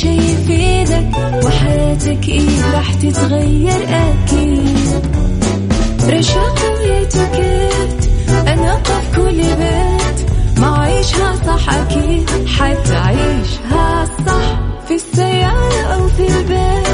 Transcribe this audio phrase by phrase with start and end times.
[0.00, 1.08] شي يفيدك
[1.44, 5.06] وحياتك إيه راح تتغير أكيد.
[6.08, 8.10] رشاق ويتوكيت
[8.46, 16.86] أنا قف كل بيت ما عيشها صح أكيد حتعيشها صح في السيارة أو في البيت.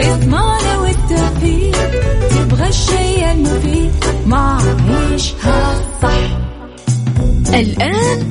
[0.00, 1.90] اسمعنا والتوفيق
[2.30, 3.90] تبغى الشيء المفيد
[4.26, 4.58] ما
[5.10, 6.36] عيشها صح.
[7.54, 8.30] الآن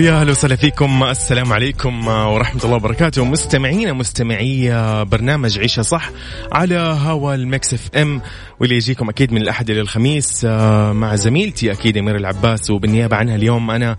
[0.00, 1.04] ويا أهلا وسهلا فيكم.
[1.04, 3.24] السلام عليكم ورحمة الله وبركاته.
[3.24, 4.70] مستمعينا مستمعي
[5.04, 6.10] برنامج عيشها صح
[6.52, 8.22] على هوا ال Mix FM
[8.60, 12.70] واللي يجيكم أكيد من الأحد إلى الخميس آه، مع زميلتي أكيد أميرة العباس.
[12.70, 13.96] وبالنيابة عنها اليوم أنا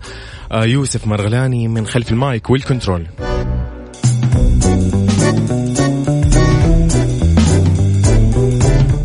[0.52, 3.06] آه، يوسف مرغلاني من خلف ال mic وال control.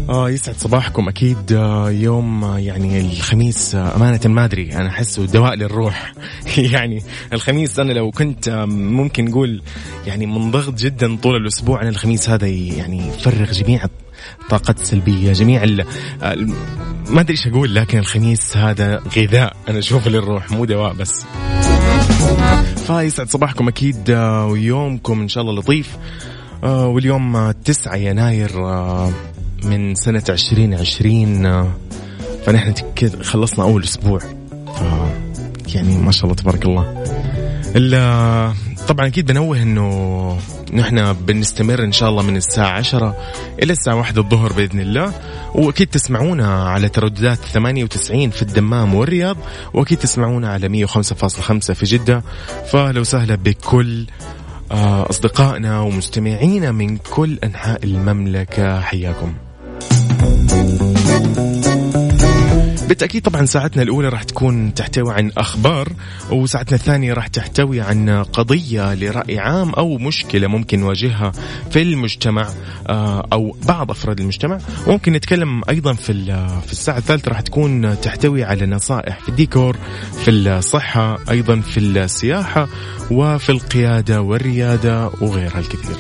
[0.10, 1.08] آه يسعد صباحكم.
[1.10, 4.74] أكيد آه يوم آه يعني الخميس آه أمانة ما أدري.
[4.76, 6.14] أنا احسه دواء للروح.
[6.74, 7.04] يعني
[7.34, 9.62] الخميس أنا لو كنت آه ممكن نقول
[10.06, 13.86] يعني منضغط جدا طول الأسبوع أنا الخميس هذا يعني يفرغ جميع
[14.42, 16.54] الطاقات السلبيه جميع ال آه، ال-
[17.10, 21.26] ما أدري إيش أقول لكن الخميس هذا غذاء أنا أشوفه للروح مو دواء بس.
[22.88, 23.68] فيسعد صباحكم.
[23.68, 25.98] أكيد آه، ويومكم إن شاء الله لطيف.
[26.64, 28.50] واليوم آه، 9 يناير
[29.70, 31.72] من سنة 2020 آه،
[32.46, 34.20] فنحن كده خلصنا أول أسبوع.
[34.20, 34.82] ف
[35.76, 37.04] يعني ما شاء الله تبارك الله.
[37.76, 38.54] ال-
[38.88, 40.38] طبعا أكيد بنوه إنه
[40.74, 43.16] نحن بنستمر إن شاء الله من الساعة 10
[43.64, 45.14] إلى الساعة 1 الظهر بإذن الله.
[45.56, 49.38] وأكيد تسمعونا على ترددات 98 في الدمام والرياض
[49.74, 52.24] وأكيد تسمعونا على 105.5 في جدة.
[52.72, 54.06] فلو سهلا بكل
[54.72, 58.80] آه، أصدقائنا ومستمعينا من كل أنحاء المملكة.
[58.80, 59.34] حياكم.
[62.88, 65.90] بالتأكيد طبعا ساعتنا الأولى راح تكون تحتوي عن أخبار
[66.32, 71.32] وساعتنا الثانية راح تحتوي عن قضية لرأي عام أو مشكلة ممكن نواجهها
[71.72, 72.50] في المجتمع
[72.88, 74.60] آه، أو بعض أفراد المجتمع.
[74.88, 76.26] وممكن نتكلم أيضا في
[76.66, 79.78] في الساعة الثالثة راح تكون تحتوي على نصائح في الديكور
[80.24, 82.68] في الصحة أيضا في السياحة
[83.12, 85.98] وفي القيادة والريادة وغيرها الكثير.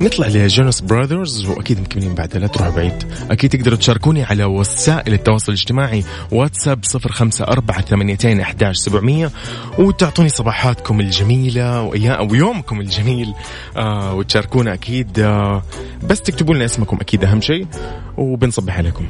[0.00, 3.12] نطلع ل Jonas Brothers وأكيد مكملين بعدها لا تروحوا بعيد.
[3.30, 9.30] أكيد تقدروا تشاركوني على وسائل التواصل الاجتماعي واتساب 054 سبعمية
[9.78, 11.82] وتعطوني صباحاتكم الجميلة
[12.30, 13.34] ويومكم الجميل.
[13.76, 15.18] آه وتشاركونا أكيد.
[15.18, 15.62] آه
[16.02, 17.66] بس تكتبوا لنا اسمكم أكيد أهم شيء
[18.16, 19.06] وبنصبح عليكم.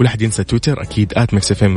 [0.00, 1.76] ولا حد ينسى تويتر أكيد at Mix FM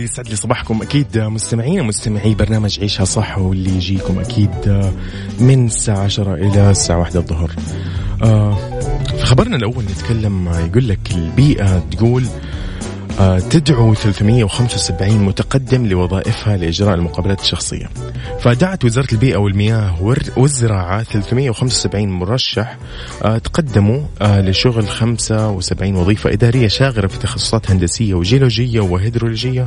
[0.00, 4.50] ويسعد لي صباحكم أكيد مستمعين مستمعي برنامج عيشها صح واللي يجيكم أكيد
[5.40, 7.50] من الساعة 10 إلى الساعة 1 الظهر.
[8.22, 8.54] آه،
[9.18, 12.47] في خبر خبرنا الأول نتكلم يقول لك البيئة تقول آه،
[13.18, 17.90] تدعو 375 متقدم لوظائفها لإجراء المقابلات الشخصية.
[18.40, 20.02] فدعت وزارة البيئة والمياه
[20.36, 22.78] والزراعة 375 مرشح
[23.24, 29.66] آه، تقدموا آه، لشغل 75 وظيفة إدارية شاغرة في تخصصات هندسية وجيولوجية وهيدرولوجية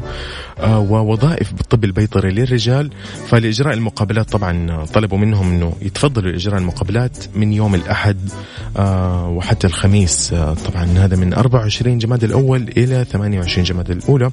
[0.68, 2.90] ووظائف بالطب البيطري للرجال.
[3.28, 8.18] فلإجراء المقابلات طبعا طلبوا منهم أنه يتفضلوا لإجراء المقابلات من يوم الأحد
[9.28, 10.34] وحتى الخميس.
[10.66, 14.32] طبعا هذا من 24 جماد الأول إلى 28 28 جماد الأولى.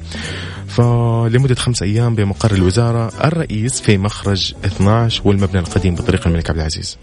[0.68, 6.98] فلمدة خمس أيام بمقر الوزارة الرئيس في مخرج 12 والمبنى القديم بطريق الملك عبد العزيز.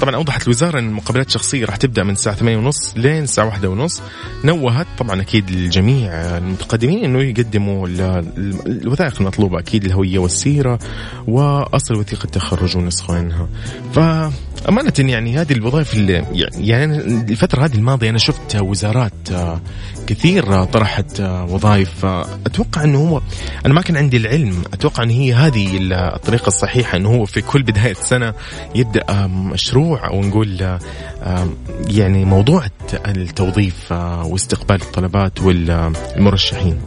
[0.00, 3.64] طبعا أوضحت الوزارة إن المقابلات الشخصية راح تبدأ من الساعة 8 ونص لين الساعة 1
[3.64, 4.02] ونص.
[4.44, 7.88] نوهت طبعا أكيد للجميع المتقدمين إنه يقدموا
[8.66, 10.78] الوثائق المطلوبة أكيد الهوية والسيرة
[11.26, 13.46] وأصل وثيقة التخرج ونسخه
[13.92, 13.98] ف
[14.68, 16.24] أمانة يعني هذه الوظائف اللي
[16.58, 16.96] يعني
[17.30, 19.60] الفترة هذه الماضية أنا شفت وزارات آه،
[20.06, 22.04] كثير طرحت آه، وظائف
[22.46, 23.22] أتوقع أنه هو
[23.66, 24.62] أنا ما كان عندي العلم.
[24.72, 28.34] أتوقع أن هي هذه الطريقة الصحيحة أنه هو في كل بداية سنة
[28.74, 30.78] يبدأ آه، مشروع أو نقول
[31.88, 32.66] يعني موضوع
[33.06, 36.78] التوظيف واستقبال الطلبات والمرشحين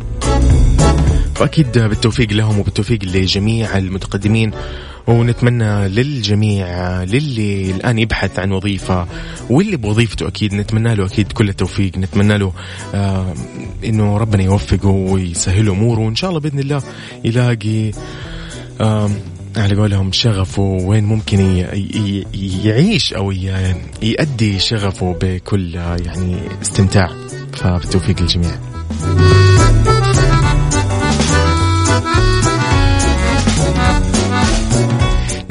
[1.36, 4.52] فأكيد بالتوفيق لهم وبالتوفيق لجميع المتقدمين.
[5.10, 9.08] ونتمنى للجميع للي الآن يبحث عن وظيفة
[9.50, 11.98] واللي بوظيفته أكيد نتمنى له أكيد كل التوفيق.
[11.98, 12.54] نتمنى له
[12.94, 13.34] آه
[13.86, 16.00] إنه ربنا يوفقه ويسهل أموره.
[16.00, 16.84] وإن شاء الله بإذن الله
[17.26, 17.92] يلاقي
[18.82, 19.10] آه
[19.58, 21.40] على قولهم شغفه وين ممكن
[22.64, 23.32] يعيش أو
[24.02, 27.10] يؤدي شغفه بكل يعني استمتاع.
[27.54, 28.52] فبالتوفيق للجميع.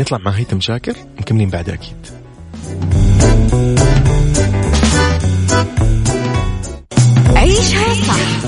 [0.00, 1.96] نطلع مع هيثم شاكر مكملين بعد أكيد
[7.36, 8.44] عيشها صح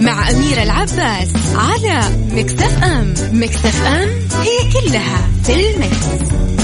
[0.00, 2.00] مع أميرة العباس على
[2.32, 4.08] مكتف أم مكتف أم
[4.42, 6.61] هي كلها في المكس.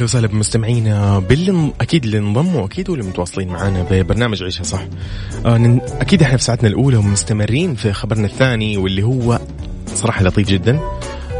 [0.00, 4.80] واهلا وسهلا بمستمعينا باللي أكيد اللي انضموا أكيد واللي متواصلين معنا ببرنامج عيشها صح.
[5.46, 9.40] آه أكيد إحنا في ساعتنا الأولى ومستمرين في خبرنا الثاني واللي هو
[9.94, 10.80] صراحة لطيف جدا.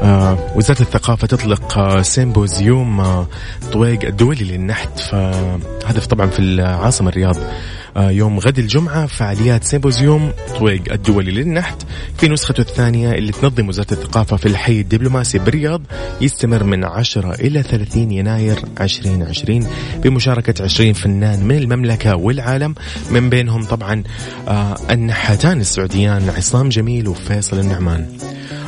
[0.02, 3.26] آه وزارة الثقافة تطلق آه symposium آه
[3.72, 4.98] طويق الدولي للنحت.
[4.98, 7.36] فهدف طبعا في العاصمة الرياض.
[7.36, 7.50] آه،
[7.96, 11.82] يوم غد الجمعة فعاليات symposium طويق الدولي للنحت
[12.18, 15.82] في نسخته الثانية اللي تنظم وزارة الثقافة في الحي الدبلوماسي بالرياض
[16.20, 19.66] يستمر من 10 إلى 30 يناير 2020
[20.02, 22.74] بمشاركة 20 فنان من المملكة والعالم.
[23.10, 24.02] من بينهم طبعا
[24.48, 28.06] آه، النحاتان السعوديان عصام جميل وفيصل النعمان.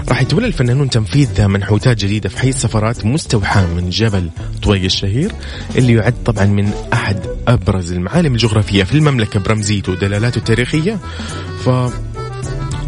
[0.08, 4.30] راح يتولى الفنانون تنفيذ منحوتات جديدة في حي السفرات مستوحاة من جبل
[4.62, 5.32] طويق الشهير
[5.76, 10.98] اللي يعد طبعا من أحد أبرز المعالم الجغرافية في المملكة برمزيته ودلالاته التاريخية.
[11.64, 11.68] ف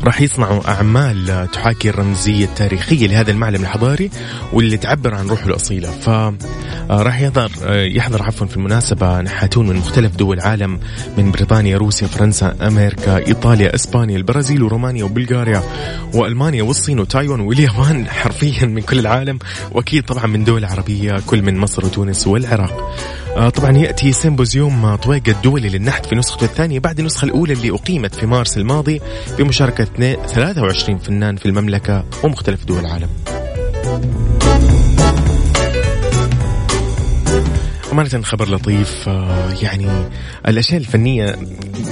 [0.04, 4.10] راح يصنعوا أعمال تحاكي الرمزية التاريخية لهذا المعلم الحضاري
[4.52, 5.90] واللي تعبر عن روحه الأصيلة.
[5.90, 6.08] ف
[6.90, 10.80] راح يحضر يحضر عفوا في المناسبة نحاتون من مختلف دول العالم
[11.18, 15.62] من بريطانيا روسيا فرنسا أمريكا إيطاليا إسبانيا البرازيل ورومانيا وبلغاريا
[16.14, 19.38] وألمانيا والصين وتايوان واليابان حرفيا من كل العالم
[19.72, 22.72] وأكيد طبعا من دول عربية كل من مصر وتونس والعراق.
[22.72, 28.14] آه، طبعا يأتي symposium طويق الدولي للنحت في نسخته الثانية بعد النسخة الأولى اللي أقيمت
[28.14, 29.00] في مارس الماضي
[29.38, 33.08] بمشاركة 23 فنان في المملكة ومختلف دول العالم.
[37.94, 39.88] أمانة خبر لطيف آه، يعني
[40.48, 41.36] الأشياء الفنية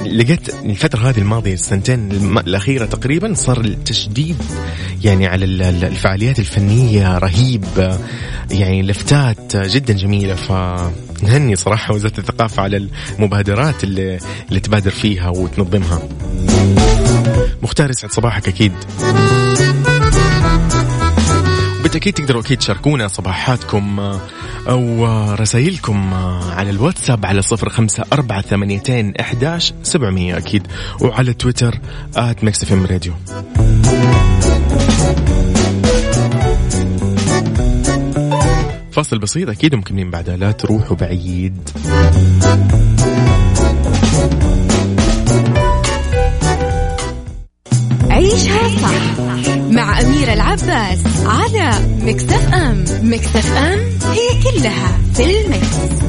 [0.07, 4.37] لقيت الفترة هذه الماضية السنتين الأخيرة تقريبا صار التشديد
[5.05, 7.65] يعني على الفعاليات الفنية رهيب
[8.51, 10.35] يعني لفتات جدا جميلة.
[10.35, 14.19] فنهني صراحة وزارة الثقافة على المبادرات اللي,
[14.49, 16.03] اللي تبادر فيها وتنظمها.
[17.63, 18.73] مختار يسعد صباحك أكيد.
[21.93, 24.21] بالتأكيد تقدروا أكيد تشاركونا صباحاتكم آه،
[24.69, 26.15] أو رسائلكم
[26.51, 30.67] على الواتساب على صفر خمسة أربعة ثمانيتين إحداش سبعمية أكيد
[31.01, 31.79] وعلى تويتر
[32.17, 33.13] at Mix FM Radio.
[38.93, 41.71] فاصل بسيط أكيد مكملين بعدها لا تروحوا بعيد.
[48.11, 49.42] عيشها صح.
[49.73, 51.71] مع أميرة العباس على
[52.03, 52.85] مكتف أم.
[53.03, 53.79] مكتف أم
[54.13, 56.03] هي كلها في المكس.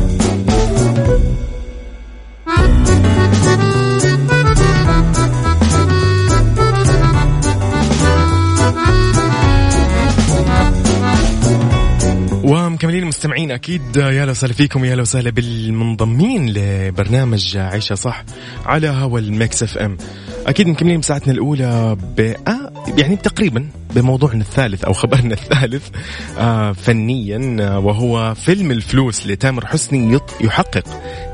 [12.44, 13.96] ومكملين مستمعين أكيد.
[13.96, 18.24] يا أهلا وسهلا فيكم يا أهلا وسهلا بالمنضمين لبرنامج عيشها صح
[18.66, 19.98] على هوا ال Mix FM.
[20.48, 25.90] أكيد مكملين بساعتنا الأولى ب آه يعني تقريبا بموضوعنا الثالث أو خبرنا الثالث
[26.38, 30.84] آه فنيا آه وهو فيلم الفلوس لتامر حسني يحقق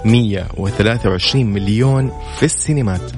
[0.06, 3.12] 123 مليون في السينمات.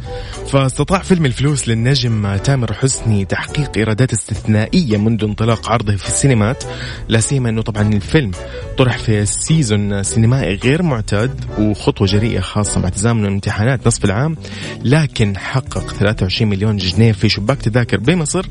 [0.47, 6.63] فاستطاع فيلم الفلوس للنجم تامر حسني تحقيق إيرادات استثنائية منذ انطلاق عرضه في السينمات.
[7.07, 8.31] لا سيما أنه طبعا الفيلم
[8.77, 14.37] طرح في سيزون سينمائي غير معتاد وخطوة جريئة خاصة مع تزامن امتحانات نصف العام
[14.83, 18.45] لكن حقق 23 مليون جنيه في شباك تذاكر بمصر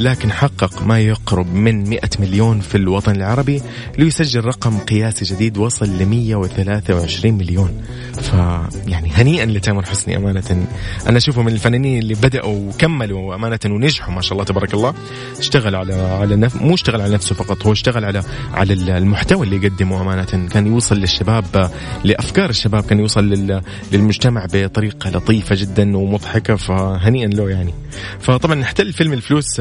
[0.00, 3.62] لكن حقق ما يقرب من 100 مليون في الوطن العربي
[3.98, 7.82] ليسجل رقم قياسي جديد وصل ل 123 مليون.
[8.20, 10.66] فيعني هنيئا لتامر حسني أمانة.
[11.08, 14.94] أنا أشوفه من الفنانين اللي بدأوا وكملوا أمانة ونجحوا ما شاء الله تبارك الله.
[15.38, 16.56] اشتغل على على نف...
[16.62, 18.22] مو اشتغل على نفسه فقط هو اشتغل على
[18.54, 20.48] على المحتوى اللي يقدمه أمانة.
[20.48, 21.70] كان يوصل للشباب
[22.04, 23.62] لأفكار الشباب كان يوصل لل...
[23.92, 26.56] للمجتمع بطريقة لطيفة جدا ومضحكة.
[26.66, 27.74] فهنيئا له يعني.
[28.20, 29.60] فطبعا احتل فيلم الفلوس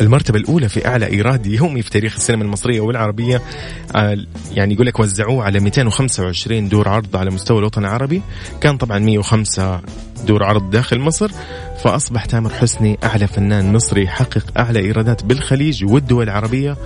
[0.00, 3.42] المرتبة الأولى في أعلى إيراد يومي في تاريخ السينما المصرية والعربية.
[3.96, 4.16] آه،
[4.52, 8.22] يعني يقول لك وزعوه على 225 دور عرض على مستوى الوطن العربي.
[8.60, 9.80] كان طبعا 105
[10.26, 11.30] دور عرض داخل مصر
[11.84, 16.76] فأصبح تامر حسني أعلى فنان مصري يحقق أعلى إيرادات بالخليج والدول العربية.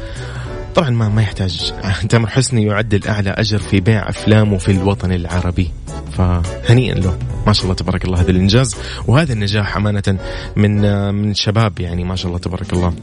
[0.74, 1.72] طبعا ما ما يحتاج.
[2.10, 5.70] تامر حسني يعد الأعلى أجر في بيع أفلامه في الوطن العربي.
[6.12, 7.18] فهنيئا له.
[7.46, 10.18] ما شاء الله تبارك الله هذا الإنجاز وهذا النجاح أمانة
[10.56, 10.80] من
[11.14, 12.94] من الشباب يعني ما شاء الله تبارك الله.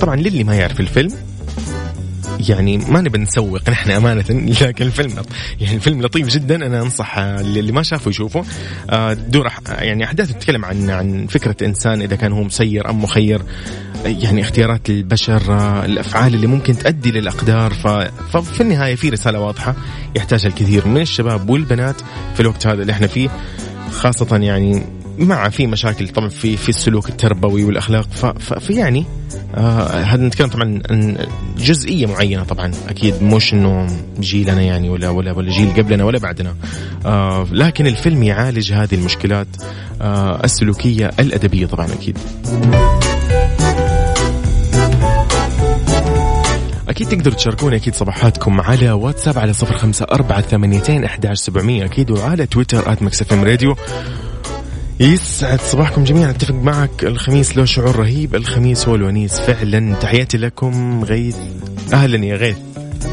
[0.00, 1.35] طبعا للي ما يعرف الفيلم
[2.48, 4.24] يعني ما نبي نسوق نحن أمانة
[4.62, 5.12] لكن الفيلم
[5.60, 6.66] يعني الفيلم لطيف جدا.
[6.66, 8.44] أنا أنصح اللي ما شافه يشوفه
[8.90, 13.42] آه، دور يعني احداثه تتكلم عن عن فكرة إنسان إذا كان هو مسير أم مخير.
[14.04, 17.72] يعني اختيارات البشر آه، الأفعال اللي ممكن تؤدي للأقدار.
[18.32, 19.74] ففي النهاية في رسالة واضحة
[20.16, 22.00] يحتاجها الكثير من الشباب والبنات
[22.34, 23.28] في الوقت هذا اللي إحنا فيه.
[23.92, 24.82] خاصة يعني
[25.18, 28.08] مع في مشاكل طبعا في في السلوك التربوي والأخلاق.
[28.38, 29.04] ففي يعني
[29.54, 31.18] آه هذا نتكلم طبعا عن
[31.58, 32.72] جزئية معينة طبعا.
[32.88, 33.86] أكيد مش إنه
[34.20, 36.54] جيلنا يعني ولا ولا ولا جيل قبلنا ولا بعدنا.
[37.06, 39.46] آه لكن الفيلم يعالج هذه المشكلات
[40.02, 42.18] آه السلوكية الأدبية طبعا أكيد.
[46.88, 52.10] أكيد تقدروا تشاركوني أكيد صباحاتكم على واتساب على صفر خمسة أربعة ثمانيتين أحداش سبعمية أكيد
[52.10, 53.76] وعلى تويتر at Mix FM Radio.
[55.00, 56.30] يسعد صباحكم جميعا.
[56.30, 57.04] أتفق معك.
[57.04, 58.34] الخميس له شعور رهيب.
[58.34, 59.40] الخميس هو الونيس.
[59.40, 61.36] فعلا تحياتي لكم غيث.
[61.92, 62.58] أهلا يا غيث.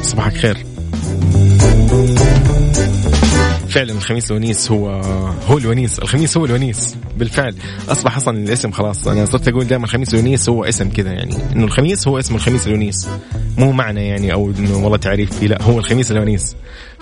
[0.02, 0.58] صباحك خير.
[3.74, 4.90] فعلا الخميس الونيس هو
[5.48, 6.00] هو الونيس.
[6.00, 6.96] الخميس هو الونيس.
[7.18, 7.56] بالفعل.
[7.90, 9.08] أصبح أصلا الاسم خلاص.
[9.08, 11.36] أنا صرت أقول دائما الخميس الونيس هو اسم كذا يعني.
[11.56, 13.08] إنه الخميس هو اسم الخميس الونيس.
[13.58, 16.56] مو معنى يعني أو إنه والله تعريف لا هو الخميس الونيس.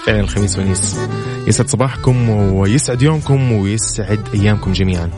[0.05, 0.97] فعلا الخميس ونيس
[1.47, 5.09] يسعد صباحكم ويسعد يومكم ويسعد أيامكم جميعا.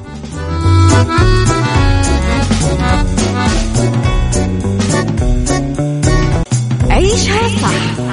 [6.89, 8.12] عيشها صح.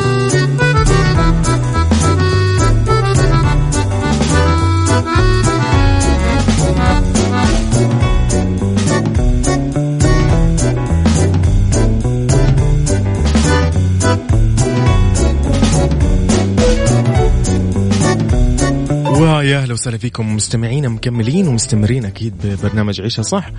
[19.21, 23.51] ويا أهلا وسهلا فيكم مستمعين مكملين ومستمرين أكيد ببرنامج عيشها صح.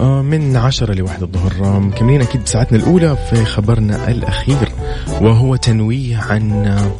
[0.00, 1.52] آه، من عشرة لواحد الظهر.
[1.64, 4.68] آه، مكملين أكيد بساعتنا الأولى في خبرنا الأخير
[5.20, 6.92] وهو تنويه عن آه،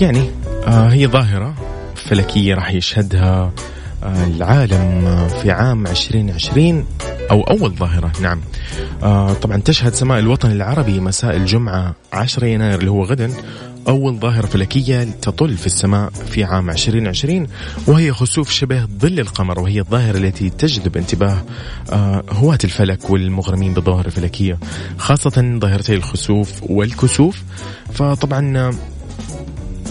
[0.00, 0.30] يعني
[0.66, 1.54] هي ظاهرة
[1.94, 3.52] فلكية راح يشهدها
[4.02, 6.86] العالم في عام 2020
[7.30, 8.12] أو أول ظاهرة.
[8.22, 8.40] نعم.
[9.34, 13.30] طبعا تشهد سماء الوطن العربي مساء الجمعة 10 يناير اللي هو غدا
[13.88, 17.46] أول ظاهرة فلكية تطل في السماء في عام 2020
[17.86, 21.44] وهي خسوف شبه ظل القمر وهي الظاهرة التي تجلب انتباه
[21.92, 24.58] آه، هواة الفلك والمغرمين بالظواهر الفلكية
[24.98, 27.42] خاصة ظاهرتي الخسوف والكسوف.
[27.92, 28.58] فطبعا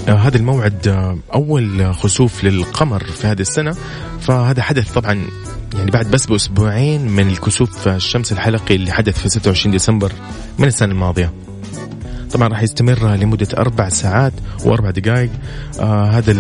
[0.08, 3.76] آه، هذا الموعد آه، أول خسوف للقمر في هذه السنة.
[4.20, 5.22] فهذا حدث طبعا
[5.76, 10.12] يعني بعد بس بأسبوعين من الكسوف الشمس الحلقي اللي حدث في 26 ديسمبر
[10.60, 11.45] من السنة الماضية.
[12.34, 14.34] طبعا راح يستمر لمدة أربع ساعات
[14.66, 15.30] وأربع دقائق.
[15.80, 16.32] آه هذا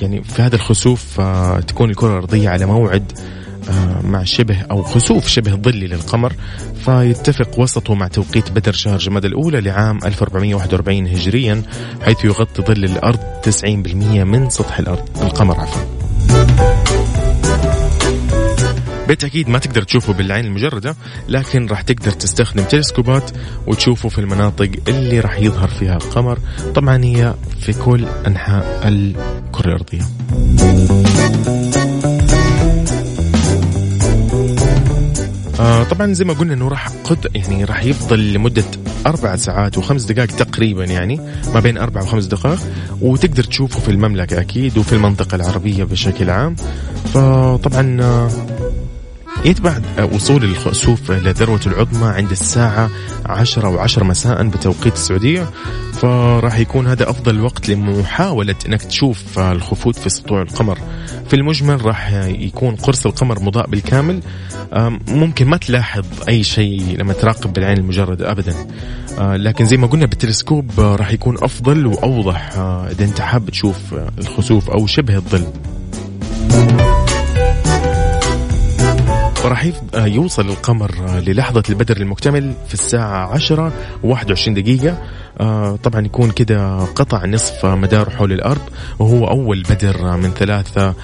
[0.00, 3.12] يعني في هذا الخسوف آه تكون الكرة الأرضية على موعد
[3.70, 6.32] آه مع شبه أو خسوف شبه ظلي للقمر.
[6.84, 11.62] فيتفق وسطه مع توقيت بدر شهر جماد الأولى لعام 1441 هجريا
[12.02, 13.18] حيث يغطي ظل الأرض
[13.64, 13.66] 90%
[14.24, 16.99] من سطح الأرض القمر عفوا.
[19.10, 20.96] بالتأكيد ما تقدر تشوفه بالعين المجردة
[21.28, 23.30] لكن راح تقدر تستخدم تلسكوبات
[23.66, 26.38] وتشوفه في المناطق اللي راح يظهر فيها القمر.
[26.74, 30.02] طبعا هي في كل أنحاء الكرة الأرضية.
[35.60, 38.64] آه طبعا زي ما قلنا إنه راح قد يعني راح يفضل لمدة
[39.06, 41.20] أربع ساعات وخمس دقائق تقريبا يعني
[41.54, 42.58] ما بين أربع وخمس دقائق
[43.00, 46.56] وتقدر تشوفه في المملكة أكيد وفي المنطقة العربية بشكل عام.
[47.14, 48.30] فطبعا آه
[49.44, 49.80] يتبع
[50.12, 52.90] وصول الخسوف لذروة العظمى عند الساعة
[53.26, 55.50] عشرة وعشر مساء بتوقيت السعودية.
[55.92, 60.78] فراح يكون هذا أفضل وقت لمحاولة أنك تشوف الخفوت في سطوع القمر.
[61.28, 64.20] في المجمل راح يكون قرص القمر مضاء بالكامل.
[65.08, 68.54] ممكن ما تلاحظ أي شيء لما تراقب بالعين المجردة أبدا.
[69.18, 72.58] لكن زي ما قلنا بالتلسكوب راح يكون أفضل وأوضح
[72.90, 75.44] إذا أنت حاب تشوف الخسوف أو شبه الظل.
[79.44, 83.72] وراح آه، يوصل القمر آه، للحظة البدر المكتمل في الساعة 10
[84.04, 84.98] و21 دقيقة.
[85.40, 88.60] آه، طبعا يكون كده قطع نصف مداره حول الأرض
[88.98, 90.94] وهو أول بدر من ثلاثة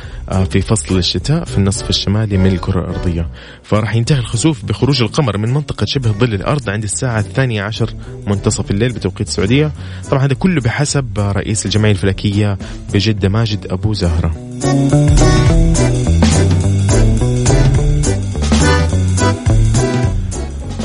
[0.50, 3.28] في فصل الشتاء في النصف الشمالي من الكرة الأرضية.
[3.62, 7.90] فراح ينتهي الخسوف بخروج القمر من منطقة شبه ظل الأرض عند الساعة الثانية عشر
[8.26, 9.72] منتصف الليل بتوقيت السعودية.
[10.10, 12.58] طبعا هذا كله بحسب رئيس الجمعية الفلكية
[12.94, 14.34] بجدة ماجد أبو زهرة.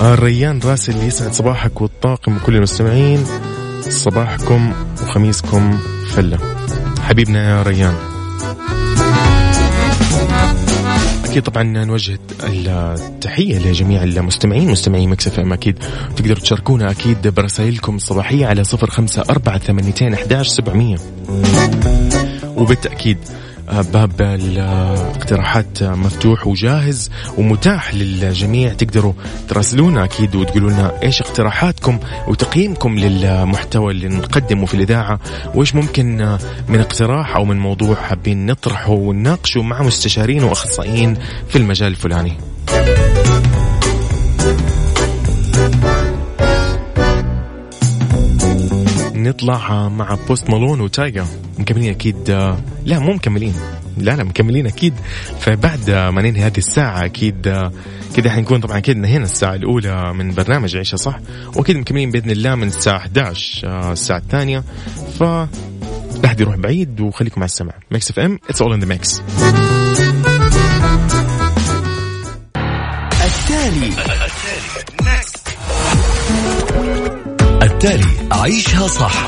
[0.01, 3.25] الريان راسل يسعد صباحك والطاقم وكل المستمعين.
[3.81, 6.37] صباحكم وخميسكم فله
[7.01, 7.95] حبيبنا يا ريان.
[11.25, 15.79] أكيد طبعا نوجه التحية لجميع المستمعين مستمعين مكسف إم أكيد.
[16.15, 20.99] تقدروا تشاركونا أكيد برسائلكم الصباحية على صفر خمسة أربعة ثمانيتين احداش سبعمئه
[22.55, 23.17] وبالتأكيد
[23.71, 28.73] باب الاقتراحات مفتوح وجاهز ومتاح للجميع.
[28.73, 29.13] تقدروا
[29.47, 35.19] تراسلونا أكيد وتقولوا لنا إيش اقتراحاتكم وتقييمكم للمحتوى اللي نقدمه في الإذاعة.
[35.55, 36.37] وإيش ممكن
[36.69, 41.17] من اقتراح أو من موضوع حابين نطرحه ونناقشه مع مستشارين وأخصائيين
[41.49, 42.37] في المجال الفلاني.
[49.15, 51.25] نطلع مع Post Malone و Tyga.
[51.61, 52.29] مكملين أكيد
[52.85, 53.53] لا مو مكملين.
[53.97, 54.93] لا لا مكملين أكيد.
[55.39, 57.69] فبعد ما ننهي هذه الساعة أكيد
[58.15, 61.19] كذا حنكون طبعا أكيد نهينا الساعة الأولى من برنامج عيشها صح؟
[61.55, 64.63] وأكيد مكملين بإذن الله من الساعة 11 الساعة الثانية.
[65.19, 69.21] ف لا حد يروح بعيد وخليكم على السمع Mix FM it's all in the mix
[73.23, 73.93] التالي.
[77.63, 78.05] التالي.
[78.31, 79.27] عيشها صح.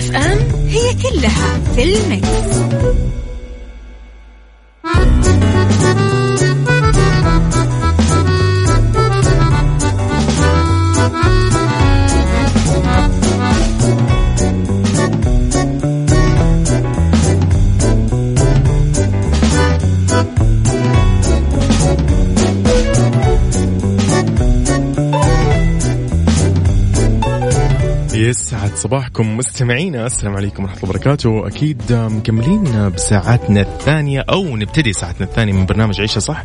[0.00, 2.56] مكتف أم هي كلها في المكس.
[28.80, 31.46] صباحكم مستمعينا السلام عليكم ورحمة الله وبركاته.
[31.46, 36.44] أكيد مكملين بساعاتنا الثانية أو نبتدي ساعتنا الثانية من برنامج عيشة صح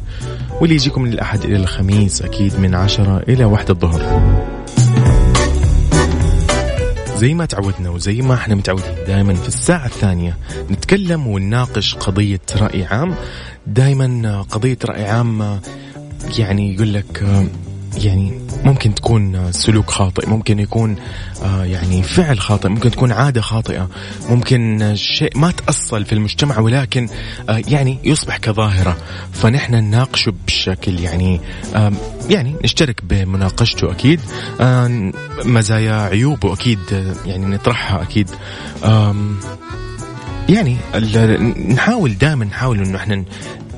[0.61, 4.21] واللي يجيكم من الأحد إلى الخميس أكيد من عشرة إلى واحدة الظهر.
[7.17, 10.37] زي ما تعودنا وزي ما إحنا متعودين دائما في الساعة الثانية
[10.71, 13.15] نتكلم ونناقش قضية رأي عام.
[13.67, 15.59] دائما قضية رأي عام
[16.37, 17.23] يعني يقول لك
[17.97, 20.95] يعني ممكن تكون سلوك خاطئ ممكن يكون
[21.43, 23.89] آه، يعني فعل خاطئ ممكن تكون عادة خاطئة
[24.29, 27.09] ممكن شيء ما تأصل في المجتمع ولكن
[27.49, 28.97] آه، يعني يصبح كظاهرة.
[29.33, 31.41] فنحن نناقشه بشكل يعني
[32.29, 34.19] يعني نشترك بمناقشته أكيد
[34.61, 35.11] آه،
[35.45, 36.79] مزايا عيوبه أكيد
[37.25, 38.29] يعني نطرحها أكيد.
[40.49, 40.77] يعني
[41.69, 43.23] نحاول دائما نحاول إنه إحنا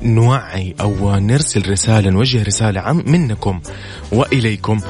[0.02, 3.60] نوعي أو نرسل رسالة نوجه رسالة عن منكم
[4.12, 4.80] وإليكم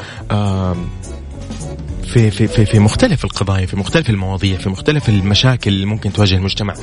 [2.08, 6.34] في في في في مختلف القضايا في مختلف المواضيع في مختلف المشاكل اللي ممكن تواجه
[6.34, 6.74] المجتمع.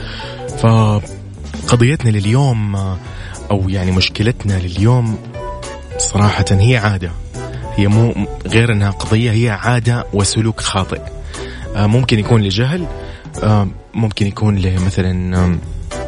[0.57, 2.75] فقضيتنا لليوم
[3.51, 5.17] أو يعني مشكلتنا لليوم
[5.97, 7.11] صراحة هي عادة.
[7.75, 11.01] هي مو غير أنها قضية هي عادة وسلوك خاطئ.
[11.75, 12.88] ممكن يكون لجهل
[13.93, 15.57] ممكن يكون لمثلا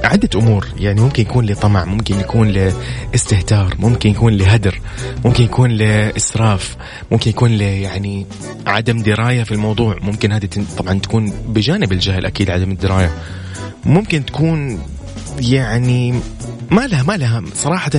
[0.04, 0.68] عدة أمور.
[0.80, 4.82] يعني ممكن يكون لطمع ممكن يكون لاستهتار ممكن يكون لهدر
[5.26, 6.78] ممكن يكون لإسراف
[7.12, 8.26] ممكن يكون يعني
[8.68, 9.98] عدم دراية في الموضوع.
[10.02, 13.12] ممكن هذه طبعا تكون بجانب الجهل أكيد عدم الدراية.
[13.86, 14.80] ممكن تكون
[15.40, 16.20] يعني
[16.72, 17.92] ما لها ما لها صراحة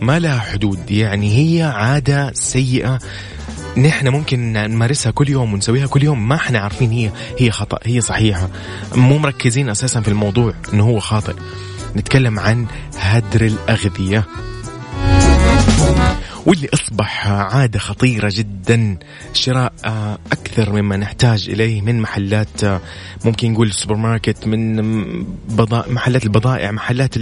[0.00, 0.90] ما لها حدود.
[0.90, 2.98] يعني هي عادة سيئة
[3.76, 8.00] نحن ممكن نمارسها كل يوم ونسويها كل يوم ما إحنا عارفين هي هي خطأ هي
[8.00, 8.48] صحيحة.
[8.94, 11.34] مو مركزين أساسا في الموضوع إنه هو خاطئ.
[11.96, 12.66] نتكلم عن
[12.98, 14.24] هدر الأغذية.
[16.46, 18.98] واللي أصبح عادة خطيرة جدا
[19.32, 19.72] شراء
[20.32, 22.64] أكثر مما نحتاج إليه من محلات
[23.24, 24.82] ممكن نقول سوبر ماركت من
[25.88, 27.14] محلات البضائع محلات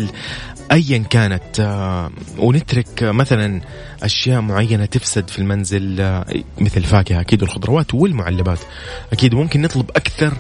[0.73, 1.61] ايا كانت.
[2.39, 3.61] ونترك مثلا
[4.03, 5.95] أشياء معينة تفسد في المنزل
[6.59, 8.59] مثل الفاكهه أكيد والخضروات والمعلبات.
[9.13, 10.35] أكيد ممكن نطلب أكثر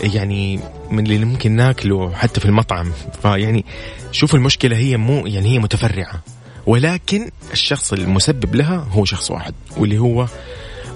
[0.00, 2.92] يعني من اللي ممكن ناكله حتى في المطعم.
[3.22, 3.64] فيعني
[4.12, 6.22] شوف المشكلة هي مو يعني هي متفرعة.
[6.66, 10.26] ولكن الشخص المسبب لها هو شخص واحد واللي هو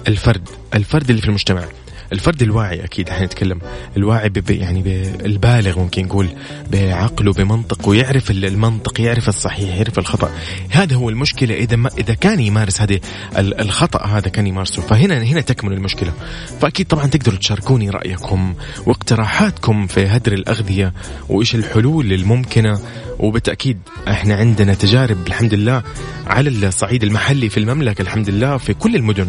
[0.07, 1.65] الفرد الفرد اللي في المجتمع.
[2.13, 3.59] الفرد الواعي أكيد حنتكلم
[3.97, 4.79] الواعي بي يعني
[5.25, 6.27] البالغ ممكن نقول
[6.71, 10.31] بعقله بمنطقه يعرف المنطق يعرف الصحيح يعرف الخطأ.
[10.69, 11.55] هذا هو المشكلة.
[11.55, 12.99] إذا ما إذا كان يمارس هذه
[13.37, 16.13] الخطأ هذا كان يمارسه فهنا هنا تكمن المشكلة.
[16.61, 18.53] فأكيد طبعا تقدروا تشاركوني رأيكم
[18.85, 20.93] واقتراحاتكم في هدر الأغذية
[21.29, 22.79] وإيش الحلول الممكنة.
[23.19, 25.83] وبالتأكيد إحنا عندنا تجارب الحمد لله
[26.27, 29.27] على الصعيد المحلي في المملكة الحمد لله في كل المدن.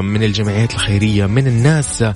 [0.00, 2.14] من الجمعيات الخيرية من الناس آه،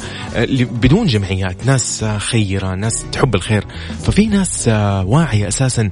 [0.60, 3.66] بدون جمعيات ناس آه، خيرة ناس تحب الخير.
[4.02, 4.68] ففي ناس
[5.04, 5.90] واعية أساسا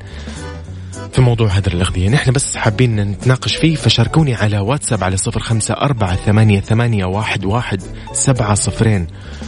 [1.12, 2.08] في موضوع هدر الأغذية.
[2.08, 7.44] نحن بس حابين نتناقش فيه فشاركوني على واتساب على صفر خمسة أربعة ثمانية, ثمانية واحد,
[7.44, 9.06] واحد سبعة صفرين.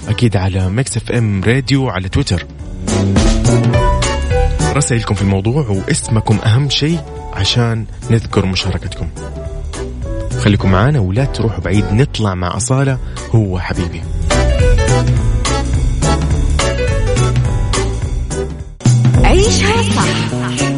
[0.08, 2.46] أكيد على Mix FM راديو على تويتر.
[4.74, 7.00] رسائلكم في الموضوع واسمكم أهم شيء
[7.32, 9.08] عشان نذكر مشاركتكم.
[10.44, 12.98] خليكم معانا ولا تروحوا بعيد نطلع مع أصالة
[13.34, 14.02] هو حبيبي
[19.24, 20.34] عيشها صح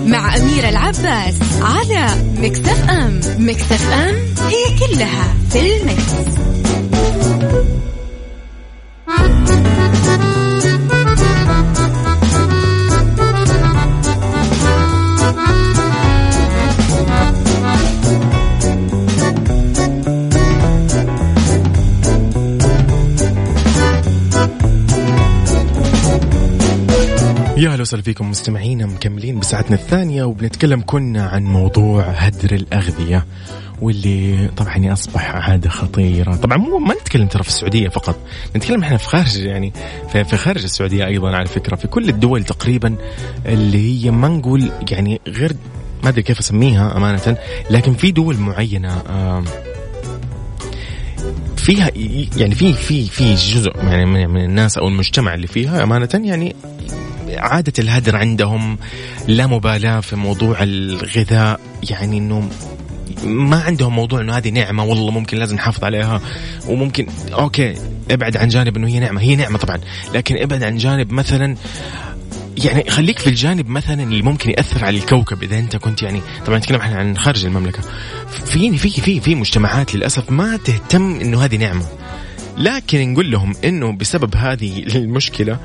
[0.06, 2.06] مع أميرة العباس على
[2.38, 4.14] مكتف أم مكتف أم
[4.46, 6.55] هي كلها في المكس.
[27.86, 33.26] وسهلا فيكم مستمعينا مكملين بساعتنا الثانية وبنتكلم كنا عن موضوع هدر الأغذية
[33.80, 36.36] واللي طبعا أصبح عادة خطيرة.
[36.36, 38.16] طبعا مو ما نتكلم ترى في السعودية فقط
[38.56, 39.72] نتكلم إحنا في خارج يعني
[40.08, 42.96] في خارج السعودية أيضا على فكرة في كل الدول تقريبا
[43.46, 45.56] اللي هي ما نقول يعني غير
[46.02, 47.36] ما أدري كيف أسميها أمانة
[47.70, 49.02] لكن في دول معينة
[51.66, 51.90] فيها
[52.36, 56.56] يعني في في في جزء يعني من الناس أو المجتمع اللي فيها أمانة يعني
[57.28, 58.78] عادة الهدر عندهم
[59.28, 62.48] لا مبالاة في موضوع الغذاء يعني إنه
[63.24, 66.20] ما عندهم موضوع إنه هذه نعمة والله ممكن لازم نحافظ عليها
[66.68, 67.74] وممكن أوكي
[68.10, 69.80] ابعد عن جانب إنه هي نعمة هي نعمة طبعا
[70.14, 71.56] لكن ابعد عن جانب مثلا
[72.64, 76.58] يعني خليك في الجانب مثلا اللي ممكن يأثر على الكوكب إذا أنت كنت يعني طبعا
[76.58, 77.82] نتكلم إحنا عن خارج المملكة.
[78.44, 81.86] في في في في مجتمعات للأسف ما تهتم إنه هذه نعمة.
[82.58, 85.58] لكن نقول لهم إنه بسبب هذه المشكلة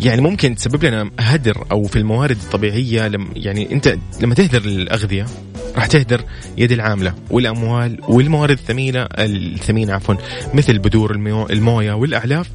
[0.00, 5.26] يعني ممكن تسبب لنا هدر أو في الموارد الطبيعية لم يعني أنت لما تهدر الاغذيه
[5.76, 6.24] راح تهدر
[6.56, 10.14] يد العاملة والأموال والموارد الثمينه الثمينة عفوا
[10.54, 12.50] مثل بذور الميو الموية والأعلاف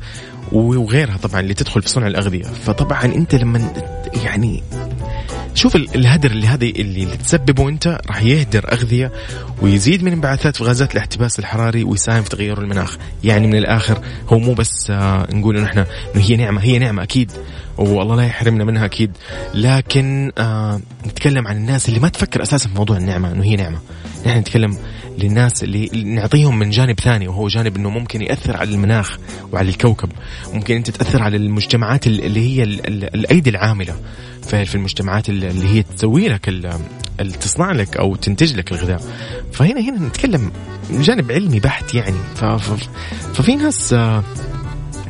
[0.52, 2.44] وغيرها طبعا اللي تدخل في صنع الأغذية.
[2.44, 3.74] فطبعا أنت لما
[4.24, 4.64] يعني
[5.56, 9.12] شوف الهدر اللي هذه اللي تسببه أنت راح يهدر أغذية
[9.62, 12.98] ويزيد من انبعاثات غازات الاحتباس الحراري ويساهم في تغير المناخ.
[13.24, 17.04] يعني من الآخر هو مو بس آه نقول إنه إحنا إنه هي نعمة هي نعمة
[17.04, 17.32] أكيد
[17.78, 19.12] والله لا يحرمنا منها أكيد.
[19.54, 23.78] لكن آه نتكلم عن الناس اللي ما تفكر أساسا في موضوع النعمة إنه هي نعمة.
[24.26, 24.78] نحن نتكلم
[25.18, 29.18] للناس اللي نعطيهم من جانب ثاني وهو جانب إنه ممكن يأثر على المناخ
[29.52, 30.10] وعلى الكوكب.
[30.54, 33.96] ممكن أنت تأثر على المجتمعات اللي هي الأيدي العاملة.
[34.42, 36.50] في المجتمعات اللي هي تسوي لك
[37.42, 39.02] تصنع لك أو تنتج لك الغذاء.
[39.54, 40.52] فهنا هنا نتكلم
[40.92, 42.18] جانب علمي بحت يعني.
[43.34, 44.24] ففي ناس آه،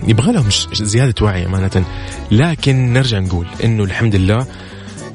[0.08, 1.86] يبغى لهم زيادة وعي أمانة.
[2.32, 4.48] لكن نرجع نقول إنه الحمد لله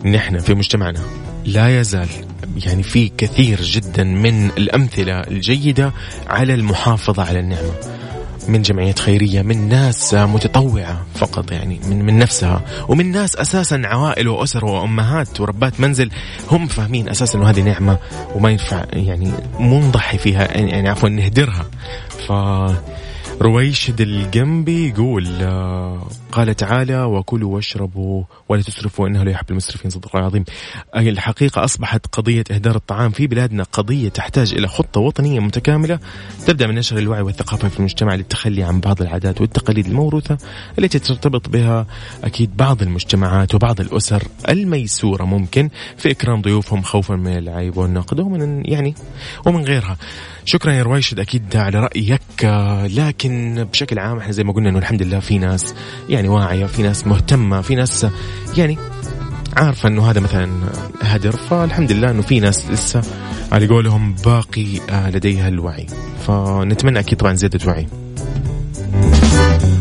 [0.04, 1.00] نحن في مجتمعنا
[1.44, 2.08] لا يزال
[2.56, 5.92] يعني في كثير جدا من الأمثلة الجيدة
[6.28, 7.72] على المحافظة على النعمة.
[8.48, 12.62] من جمعيات خيرية من ناس متطوعة فقط يعني من, من نفسها.
[12.88, 16.10] ومن ناس أساسا عوائل وأسر وأمهات وربات منزل
[16.50, 17.98] هم فاهمين أساسا أنه هذه نعمة
[18.34, 21.66] وما ينفع يعني مو نضحي فيها يعني عفوا نهدرها.
[22.28, 22.32] ف
[23.42, 30.16] رويشد الجنبي يقول آه، قال تعالى وكلوا واشربوا ولا تسرفوا إنه لا يحب المسرفين صدق
[30.16, 30.44] الله العظيم.
[30.96, 35.98] الحقيقة أصبحت قضية إهدار الطعام في بلادنا قضية تحتاج إلى خطة وطنية متكاملة
[36.46, 40.38] تبدأ من نشر الوعي والثقافة في المجتمع للتخلي عن بعض العادات والتقاليد الموروثة
[40.78, 41.86] التي ترتبط بها
[42.24, 48.62] أكيد بعض المجتمعات وبعض الأسر الميسورة ممكن في إكرام ضيوفهم خوفا من العيب والنقد ومن
[48.66, 48.94] يعني
[49.46, 49.96] ومن غيرها.
[50.44, 52.44] شكرا يا رويشد أكيد على رأيك
[52.96, 53.29] لكن
[53.64, 55.74] بشكل عام إحنا زي ما قلنا إنه الحمد لله في ناس
[56.08, 58.06] يعني واعية في ناس مهتمة في ناس
[58.56, 58.78] يعني
[59.56, 60.50] عارفة إنه هذا مثلا
[61.02, 61.36] هدر.
[61.36, 63.02] فالحمد لله إنه في ناس لسه
[63.52, 65.86] على قولهم باقي لديها الوعي.
[66.26, 67.86] فنتمنى أكيد طبعا زيادة وعي.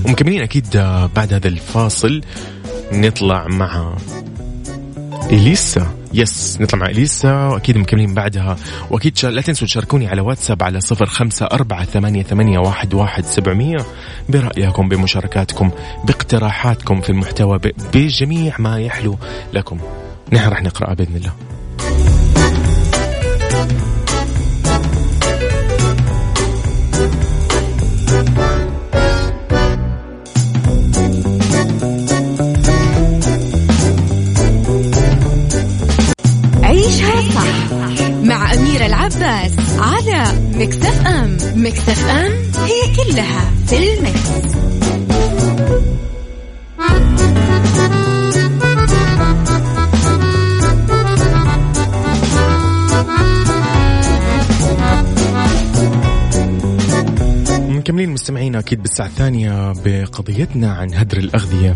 [0.06, 0.68] ومكملين أكيد
[1.16, 2.22] بعد هذا الفاصل
[2.94, 3.96] نطلع مع
[5.32, 5.88] إليسا.
[6.14, 8.58] يس نطلع مع إليسا وأكيد مكملين بعدها.
[8.92, 13.78] وأكيد لا تنسوا تشاركوني على واتساب على صفر خمسة أربعة ثمانية, ثمانية واحد, واحد سبعمية.
[14.30, 15.72] برأيكم بمشاركاتكم
[16.06, 17.60] باقتراحاتكم في المحتوى
[17.94, 19.18] بجميع ما يحلو
[19.54, 19.80] لكم.
[20.34, 21.34] نحن راح نقرأ بإذن الله.
[38.86, 42.32] العباس على Mix FM Mix FM
[42.66, 44.30] هي كلها في ال mix.
[57.90, 61.76] مكملين مستمعين أكيد بالساعة الثانية بقضيتنا عن هدر الأغذية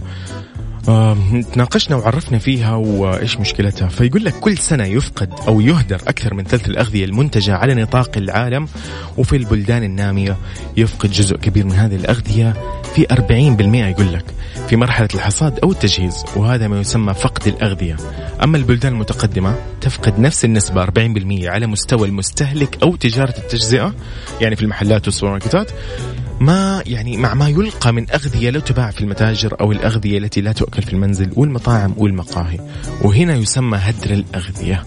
[1.54, 3.88] تناقشنا وعرفنا فيها وإيش مشكلتها.
[3.88, 8.68] فيقول لك كل سنة يفقد أو يهدر أكثر من ثلث الأغذية المنتجة على نطاق العالم
[9.18, 10.38] وفي البلدان النامية
[10.78, 12.54] يفقد جزء كبير من هذه الأغذية
[12.96, 14.26] في 40% يقول لك
[14.68, 17.96] في مرحلة الحصاد أو التجهيز وهذا ما يسمى فقد الأغذية.
[18.44, 20.90] أما البلدان المتقدمة تفقد نفس النسبة 40%
[21.46, 23.94] على مستوى المستهلك أو تجارة التجزئة
[24.42, 25.72] يعني في المحلات والسوبر ماركتات.
[26.40, 30.52] ما يعني مع ما يلقى من أغذية لا تباع في المتاجر أو الأغذية التي لا
[30.52, 32.60] تؤكل في المنزل والمطاعم والمقاهي.
[33.02, 34.84] وهنا يسمى هدر الأغذية.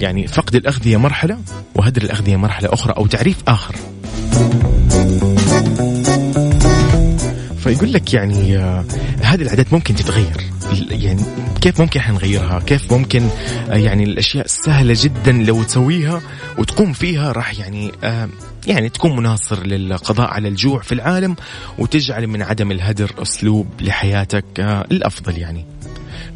[0.00, 1.38] يعني فقد الأغذية مرحلة
[1.74, 3.74] وهدر الأغذية مرحلة أخرى أو تعريف آخر.
[7.58, 8.84] فيقول لك يعني آه
[9.22, 10.36] هذه العادات ممكن تتغير.
[10.90, 11.22] يعني
[11.60, 13.28] كيف ممكن إحنا نغيرها؟ كيف ممكن
[13.70, 16.22] آه يعني الأشياء سهله جدا لو تسويها
[16.58, 18.28] وتقوم فيها راح يعني آه
[18.66, 21.36] يعني تكون مناصر للقضاء على الجوع في العالم
[21.78, 25.64] وتجعل من عدم الهدر أسلوب لحياتك آه الأفضل يعني.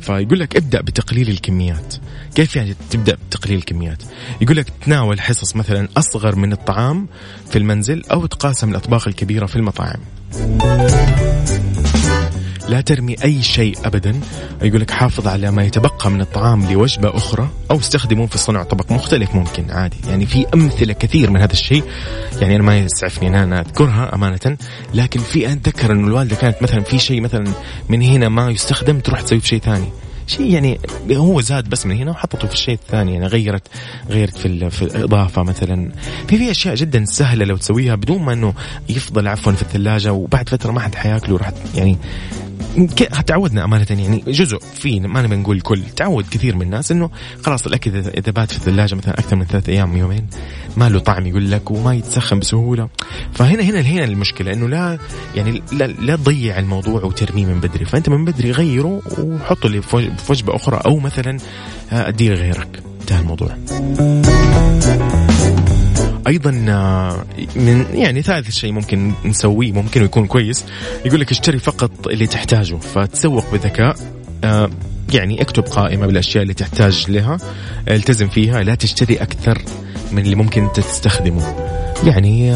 [0.01, 1.95] فيقول لك ابدأ بتقليل الكميات.
[2.35, 4.03] كيف يعني تبدأ بتقليل الكميات؟
[4.41, 7.09] يقول لك تناول حصص مثلا أصغر من الطعام
[7.51, 10.01] في المنزل أو تقاسم الأطباق الكبيرة في المطاعم.
[12.71, 14.21] لا ترمي أي شيء أبدا.
[14.63, 18.93] يقول لك حافظ على ما يتبقى من الطعام لوجبة أخرى أو استخدمه في صنع طبق
[18.93, 19.97] مختلف ممكن عادي.
[20.09, 21.85] يعني في أمثلة كثير من هذا الشيء.
[22.41, 24.57] يعني أنا ما يسعفني أن أنا أذكرها أمانة
[24.95, 27.45] لكن في أتذكر أن الوالدة كانت مثلا في شيء مثلا
[27.89, 29.89] من هنا ما يستخدم تروح تسوي في شيء ثاني.
[30.27, 30.81] شيء يعني
[31.13, 33.69] هو زاد بس من هنا وحطته في الشيء الثاني يعني غيرت
[34.11, 35.93] غيرت في, في الإضافة مثلا.
[36.29, 38.55] في في أشياء جدا سهلة لو تسويها بدون ما إنه
[38.89, 41.99] يفضل عفوا في الثلاجة وبعد فترة ما حد حياكله راح يعني
[43.27, 47.11] تعودنا أمانة يعني جزء في ما نبي نقول كل تعود كثير من الناس إنه
[47.43, 50.27] خلاص الأكل إذا بات في الثلاجة مثلا أكثر من ثلاث أيام يومين
[50.77, 52.89] ما له طعم يقول لك وما يتسخن بسهولة.
[53.35, 54.99] فهنا هنا هنا المشكلة إنه لا
[55.35, 57.85] يعني لا, لا تضيع الموضوع وترميه من بدري.
[57.85, 61.39] فأنت من بدري غيره وحطه لي في وج- في وجبه أخرى أو مثلا
[61.93, 63.57] آه، اديه لغيرك انتهى الموضوع.
[66.27, 67.25] أيضا آه،
[67.57, 70.65] من يعني ثالث شيء ممكن نسويه ممكن يكون كويس.
[71.05, 73.97] يقول لك اشتري فقط اللي تحتاجه فتسوق بذكاء
[74.45, 74.71] آه،
[75.13, 77.39] يعني اكتب قائمة بالأشياء اللي تحتاج لها
[77.89, 79.63] التزم فيها لا تشتري أكثر
[80.13, 81.57] من اللي ممكن أنت تستخدمه.
[82.05, 82.47] يعني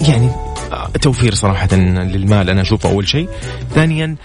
[0.00, 0.30] يعني
[0.72, 3.28] آه، توفير صراحة للمال أنا أشوفه أول شيء.
[3.74, 4.16] ثانيا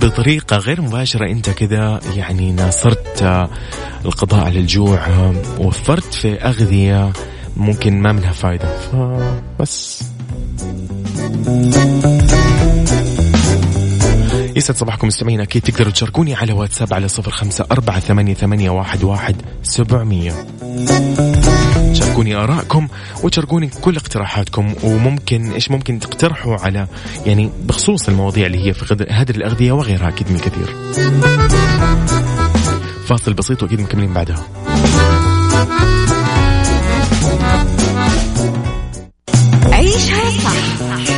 [0.00, 3.22] بطريقة غير مباشرة أنت كذا يعني ناصرت
[4.04, 7.12] القضاء على الجوع وفرت في أغذية
[7.58, 8.78] ممكن ما منها فايدة.
[8.78, 10.04] فبس
[14.56, 19.04] يسعد صباحكم مستمعين أكيد تقدروا تشاركوني على واتساب على صفر خمسة أربعة ثمانية, ثمانية واحد,
[19.04, 20.46] واحد سبعمية.
[21.92, 22.88] شاركوني آرائكم
[23.22, 26.86] وتشاركوني كل اقتراحاتكم وممكن إيش ممكن تقترحوا على
[27.26, 30.76] يعني بخصوص المواضيع اللي هي في هدر الأغذية وغيرها أكيد من الكثير
[33.06, 34.46] فاصل بسيط وأكيد مكملين بعدها.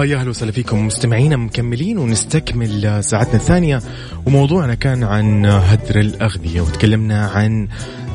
[0.00, 3.82] ويا أهلا وسهلا فيكم مستمعينا مكملين ونستكمل ساعتنا الثانية
[4.26, 7.68] وموضوعنا كان عن هدر الأغذية وتكلمنا عن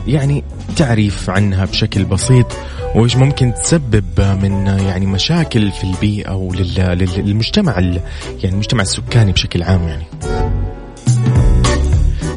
[0.08, 0.44] يعني
[0.76, 2.48] تعريف عنها بشكل بسيط
[2.96, 8.02] وإيش ممكن تسبب من يعني مشاكل في البيئة وللمجتمع يعني
[8.44, 10.06] المجتمع السكاني بشكل عام يعني.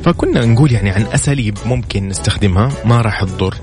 [0.05, 3.55] فكنا نقول يعني عن أساليب ممكن نستخدمها ما راح تضر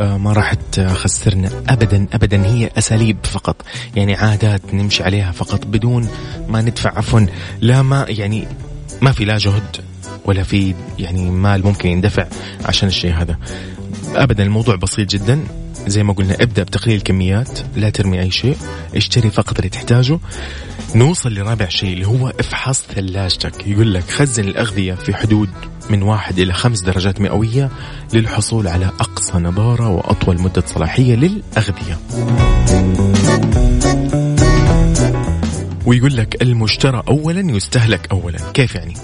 [0.00, 2.46] ما راح تخسرنا ابدا ابدا.
[2.46, 3.56] هي أساليب فقط
[3.96, 6.08] يعني عادات نمشي عليها فقط بدون
[6.48, 6.98] ما ندفع.
[6.98, 7.26] عفوا
[7.60, 8.48] لا ما يعني
[9.02, 9.76] ما في لا جهد
[10.24, 12.26] ولا في يعني مال ممكن يندفع
[12.64, 13.38] عشان الشيء هذا.
[14.14, 15.44] ابدا الموضوع بسيط جدا.
[15.88, 18.56] زي ما قلنا ابدأ بتقليل الكميات لا ترمي أي شيء
[18.96, 20.18] اشتري فقط اللي تحتاجه.
[20.94, 23.66] نوصل لرابع شيء اللي هو إفحص ثلاجتك.
[23.66, 25.48] يقول لك خزن الأغذية في حدود
[25.90, 27.70] من واحد إلى خمس درجات مئوية
[28.12, 31.98] للحصول على أقصى نضارة وأطول مدة صلاحية للأغذية.
[35.86, 38.38] ويقول لك المشترى أولا يستهلك أولا.
[38.54, 38.94] كيف يعني؟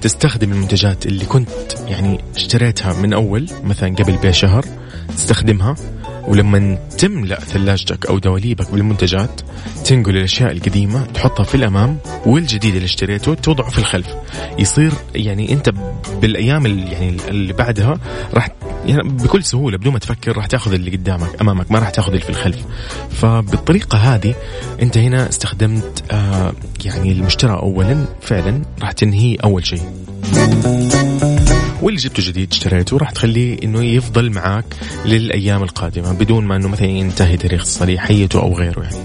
[0.00, 1.50] تستخدم المنتجات اللي كنت
[1.86, 4.64] يعني اشتريتها من أول مثلا قبل بشهر
[5.08, 5.74] تستخدمها.
[6.28, 9.40] ولما تملأ ثلاجتك أو دواليبك بالمنتجات
[9.84, 14.06] تنقل الأشياء القديمة تحطها في الأمام والجديد اللي اشتريته توضعه في الخلف.
[14.58, 15.70] يصير يعني أنت
[16.22, 17.98] بالأيام اللي يعني اللي بعدها
[18.34, 18.48] راح
[18.86, 22.20] يعني بكل سهولة بدون ما تفكر راح تاخذ اللي قدامك أمامك ما راح تاخذ اللي
[22.20, 22.58] في الخلف.
[23.10, 24.34] فبالطريقة هذه
[24.82, 26.52] أنت هنا استخدمت آه
[26.84, 29.82] يعني المشترى أولا فعلا راح تنهيه أول شيء.
[31.82, 34.64] واللي جبته جديد اشتريته؟ راح تخليه إنه يفضل معاك
[35.04, 38.96] للأيام القادمة بدون ما إنه مثلا ينتهي تاريخ صلاحيته أو غيره يعني.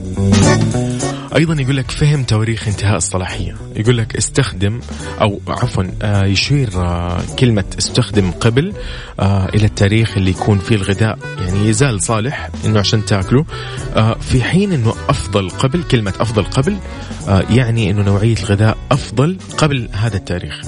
[1.35, 3.55] أيضا يقول لك فهم تواريخ انتهاء الصلاحية.
[3.75, 4.79] يقول لك استخدم
[5.21, 8.73] أو عفوا آه يشير آه كلمة استخدم قبل
[9.19, 13.45] آه إلى التاريخ اللي يكون فيه الغذاء يعني يزال صالح إنه عشان تاكله.
[13.95, 16.77] آه في حين إنه أفضل قبل كلمة أفضل قبل
[17.27, 20.61] آه يعني إنه نوعية الغذاء أفضل قبل هذا التاريخ.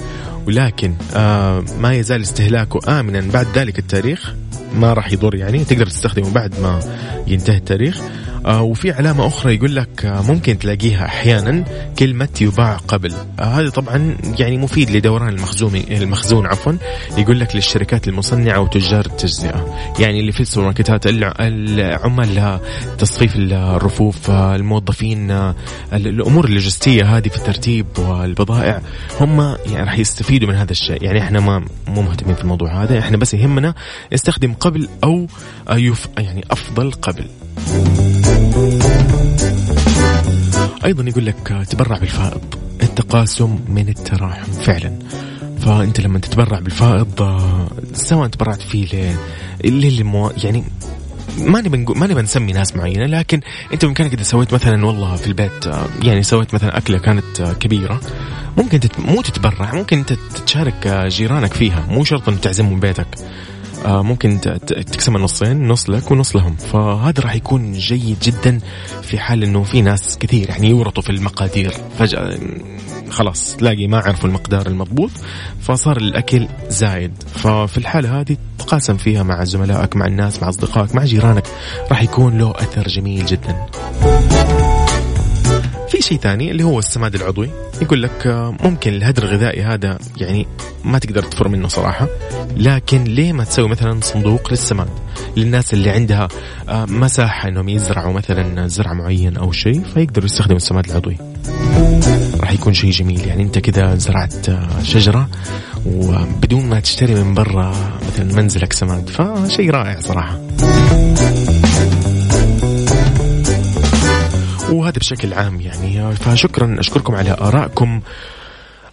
[0.48, 3.32] ولكن آه ما يزال استهلاكه آمنا.
[3.34, 4.34] بعد ذلك التاريخ
[4.76, 5.64] ما راح يضر يعني.
[5.64, 6.80] تقدر تستخدمه بعد ما
[7.28, 8.02] ينتهي التاريخ.
[8.46, 11.64] وفي علامة أخرى يقول لك آه ممكن تلاقيها أحيانا
[12.00, 13.14] كلمة يباع قبل.
[13.40, 16.74] آه هذا طبعا يعني مفيد لدوران المخزون المخزون عفوا.
[17.18, 19.76] يقول لك للشركات المصنعة وتجار التجزئة.
[20.00, 22.60] يعني اللي في السوبر ماركتات الع- العمال
[22.98, 25.56] تصفيف الرفوف آه الموظفين آه
[25.94, 28.82] الأمور اللوجستية هذه في الترتيب والبضائع
[29.22, 31.04] هم يعني راح يستفيدوا من هذا الشيء.
[31.04, 33.00] يعني إحنا ما مو مهتمين في الموضوع هذا.
[33.00, 33.74] إحنا بس يهمنا
[34.14, 37.26] نستخدم قبل آه، يف يعني أفضل قبل.
[40.88, 42.42] أيضا يقول لك تبرع بالفائض
[42.84, 45.00] التقاسم من التراحم فعلا.
[45.60, 47.42] فأنت لما تتبرع بالفائض
[47.94, 49.16] سواء تبرعت فيه ل
[49.66, 50.64] اللي اللي مو يعني
[51.40, 53.42] ما نبي ما نبي نسمي ناس معينة لكن
[53.74, 55.66] أنت بإمكانك إذا سويت مثلا والله في البيت
[56.04, 58.02] يعني سويت مثلا أكلة كانت كبيرة
[58.58, 59.00] ممكن تت...
[59.00, 60.14] مو تتبرع ممكن أنت
[60.46, 63.08] تشارك جيرانك فيها مو شرط ان تعزمهم بيتك.
[63.86, 66.56] ممكن تقسم نصين نص لك ونص لهم.
[66.56, 68.60] فهذا راح يكون جيد جدا
[69.02, 71.74] في حال إنه في ناس كثير يعني يورطوا في المقادير.
[72.00, 72.38] فجأة
[73.10, 75.12] خلاص تلاقي ما عرفوا المقدار المضبوط
[75.62, 77.24] فصار الأكل زايد.
[77.36, 81.48] ففي الحالة هذه تقاسم فيها مع زملائك مع الناس مع أصدقائك مع جيرانك
[81.90, 83.66] راح يكون له أثر جميل جدا.
[85.98, 87.50] في شيء ثاني اللي هو السماد العضوي.
[87.82, 90.48] يقول لك آه، ممكن الهدر الغذائي هذا يعني
[90.84, 92.08] ما تقدر تفر منه صراحة
[92.58, 94.90] لكن ليه ما تسوي مثلا صندوق للسماد؟
[95.38, 96.28] للناس اللي عندها
[96.70, 101.18] آه، مساحة إنهم يزرعوا مثلا زرع معين أو شيء فيقدروا يستخدموا السماد العضوي.
[102.40, 103.28] راح يكون شيء جميل.
[103.28, 105.30] يعني أنت كذا زرعت آه، شجرة
[105.86, 107.74] وبدون ما تشتري من برا
[108.08, 110.40] مثلا منزلك سماد فشيء رائع صراحة.
[114.98, 116.16] وهذا بشكل عام يعني.
[116.16, 118.02] فشكرا أشكركم على آرائكم.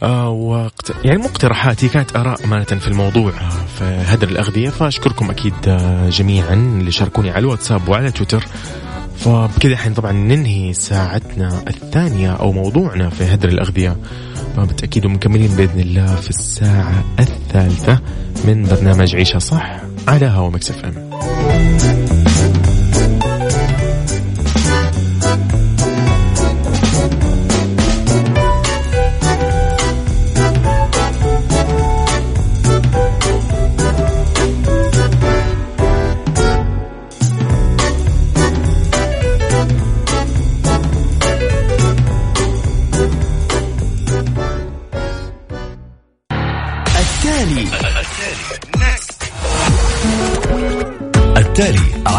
[0.03, 3.33] آه وقت يعني مقترحاتي كانت آراء أمانة في الموضوع
[3.79, 4.71] في هدر الأغذية.
[4.71, 8.47] فأشكركم أكيد آه، جميعا اللي شاركوني على الواتساب وعلى تويتر.
[9.17, 13.97] فبكذا الحين طبعا ننهي ساعتنا الثانية أو موضوعنا في هدر الأغذية.
[14.57, 18.01] بالتاكيد ومكملين بإذن الله في الساعة الثالثة
[18.45, 21.93] من برنامج عيشها صح على هوا مكسف إم.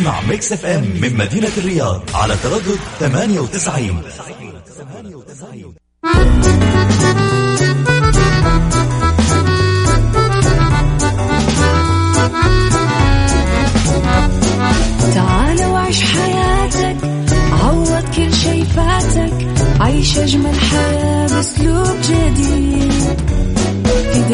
[0.00, 4.02] Mix FM من مدينة الرياض على تردد 98
[15.14, 16.96] تعال وعيش حياتك
[17.52, 19.46] عوض كل شي فاتك
[19.80, 22.59] عيش أجمل حياة بأسلوب جديد.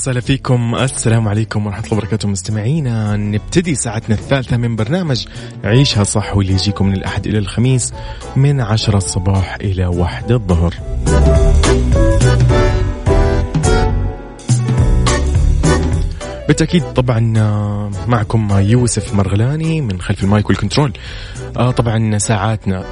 [0.00, 0.74] وسهلا فيكم.
[0.74, 2.28] السلام عليكم ورحمة الله وبركاته.
[2.28, 5.26] مستمعينا نبتدي ساعتنا الثالثة من برنامج
[5.64, 7.92] عيشها صح واللي يجيكم من الأحد إلى الخميس
[8.36, 10.74] من عشرة الصباح إلى واحدة الظهر.
[16.48, 20.92] بالتأكيد طبعا آه، معكم يوسف مرغلاني من خلف المايك والكنترول.
[21.56, 22.84] آه، طبعا ساعاتنا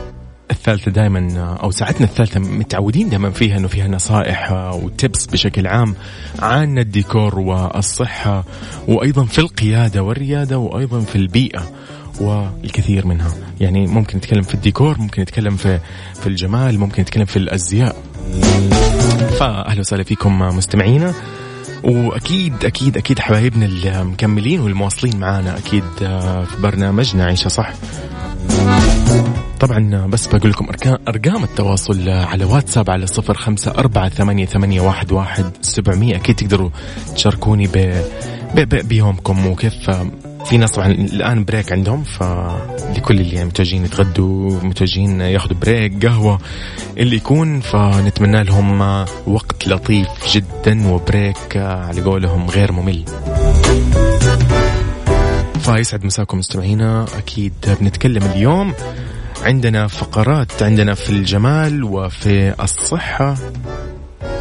[0.51, 5.95] الثالثة دائما أو ساعتنا الثالثة متعودين دائما فيها أنه فيها نصائح وتبس بشكل عام
[6.39, 8.45] عن الديكور والصحة
[8.89, 11.71] وأيضا في القيادة والريادة وأيضا في البيئة
[12.21, 13.35] والكثير منها.
[13.61, 15.81] يعني ممكن نتكلم في الديكور ممكن نتكلم في
[16.15, 17.97] في الجمال ممكن نتكلم في الأزياء.
[19.39, 21.15] فأهلا وسهلا فيكم مستمعينا.
[21.85, 27.73] وأكيد أكيد أكيد حبايبنا المكملين والمواصلين معانا أكيد آه، في برنامجنا عيشة صح.
[29.61, 30.67] طبعا بس بقول لكم
[31.09, 36.17] أرقام التواصل على واتساب على صفر خمسة أربعة ثمانية, ثمانية واحد, واحد سبعمية.
[36.17, 36.71] أكيد تقدروا
[37.15, 38.03] تشاركوني ب...
[38.55, 38.89] ب...
[38.89, 39.47] بيومكم.
[39.47, 39.91] وكيف
[40.45, 46.39] في ناس طبعا الآن break عندهم فلكل اللي يعني متوجهين يتغدوا متوجهين ياخذوا break قهوة
[46.99, 48.81] اللي يكون فنتمنى لهم
[49.27, 53.05] وقت لطيف جدا و break على قولهم غير ممل.
[55.61, 58.75] فيسعد مساكم مستمعينا أكيد بنتكلم اليوم
[59.43, 63.37] عندنا فقرات عندنا في الجمال وفي الصحة.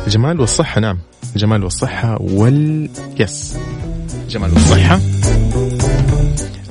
[0.07, 0.99] الجمال والصحة نعم.
[1.35, 2.89] الجمال والصحة وال
[3.19, 3.57] يس
[4.23, 4.99] الجمال والصحة.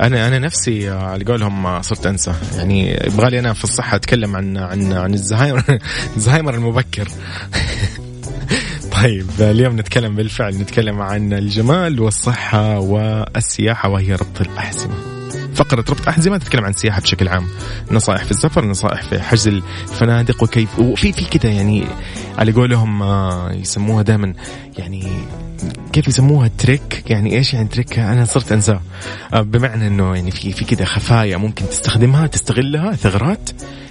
[0.00, 2.34] أنا أنا نفسي على قولهم صرت أنسى.
[2.56, 5.62] يعني يبغى لي أنا في الصحة أتكلم عن عن عن الزهايمر
[6.16, 7.08] الزهايمر المبكر.
[9.02, 15.15] طيب اليوم نتكلم بالفعل نتكلم عن الجمال والصحة والسياحة وهي ربط الاحزمه
[15.56, 17.48] فقرة ربط أحزمة تتكلم عن السياحة بشكل عام.
[17.90, 21.86] نصائح في السفر نصائح في حجز الفنادق وكيف وفي في كذا يعني
[22.38, 24.34] على قولهم آه، يسموها دائما
[24.78, 25.08] يعني
[25.92, 28.80] كيف يسموها trick؟ يعني إيش يعني trick؟ أنا صرت أنساه.
[29.34, 33.50] آه، بمعنى إنه يعني في في كذا خفايا ممكن تستخدمها تستغلها ثغرات.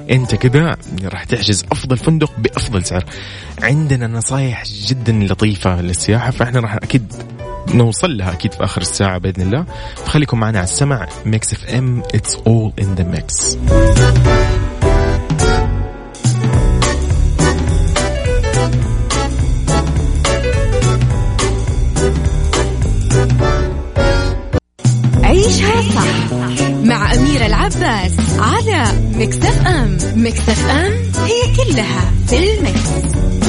[0.09, 3.05] أنت كذا راح تحجز أفضل فندق بأفضل سعر.
[3.61, 7.13] عندنا نصايح جدا لطيفة للسياحة فإحنا راح أكيد
[7.73, 9.65] نوصل لها أكيد في آخر الساعة بإذن الله.
[9.95, 13.57] فخليكم معنا على السمع Mix FM it's all in the mix
[25.23, 26.33] عيشها صح
[26.83, 28.83] مع أميرة العباس على
[29.15, 30.93] Mix FM Mix FM
[31.25, 33.44] هي كلها في ال mix.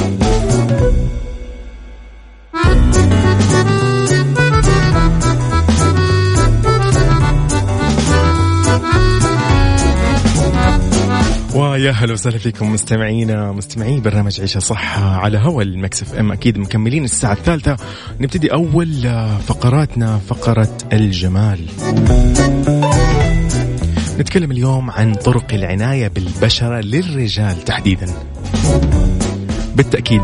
[11.55, 16.33] ويا هلا وسهلا فيكم مستمعينا مستمعي برنامج عيشها صح على هوا ال Mix FM.
[16.33, 17.77] أكيد مكملين الساعة الثالثة.
[18.21, 18.89] نبتدي أول
[19.47, 21.61] فقراتنا فقرة الجمال.
[24.19, 28.07] نتكلم اليوم عن طرق العناية بالبشرة للرجال تحديدا.
[29.77, 30.23] بالتأكيد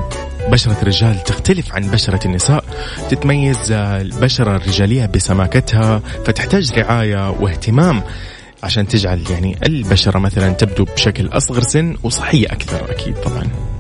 [0.52, 2.64] بشرة الرجال تختلف عن بشرة النساء.
[3.10, 8.02] تتميز البشرة الرجالية بسماكتها فتحتاج رعاية واهتمام
[8.62, 13.71] عشان تجعل يعني البشرة مثلا تبدو بشكل أصغر سن وصحية أكثر أكيد طبعا.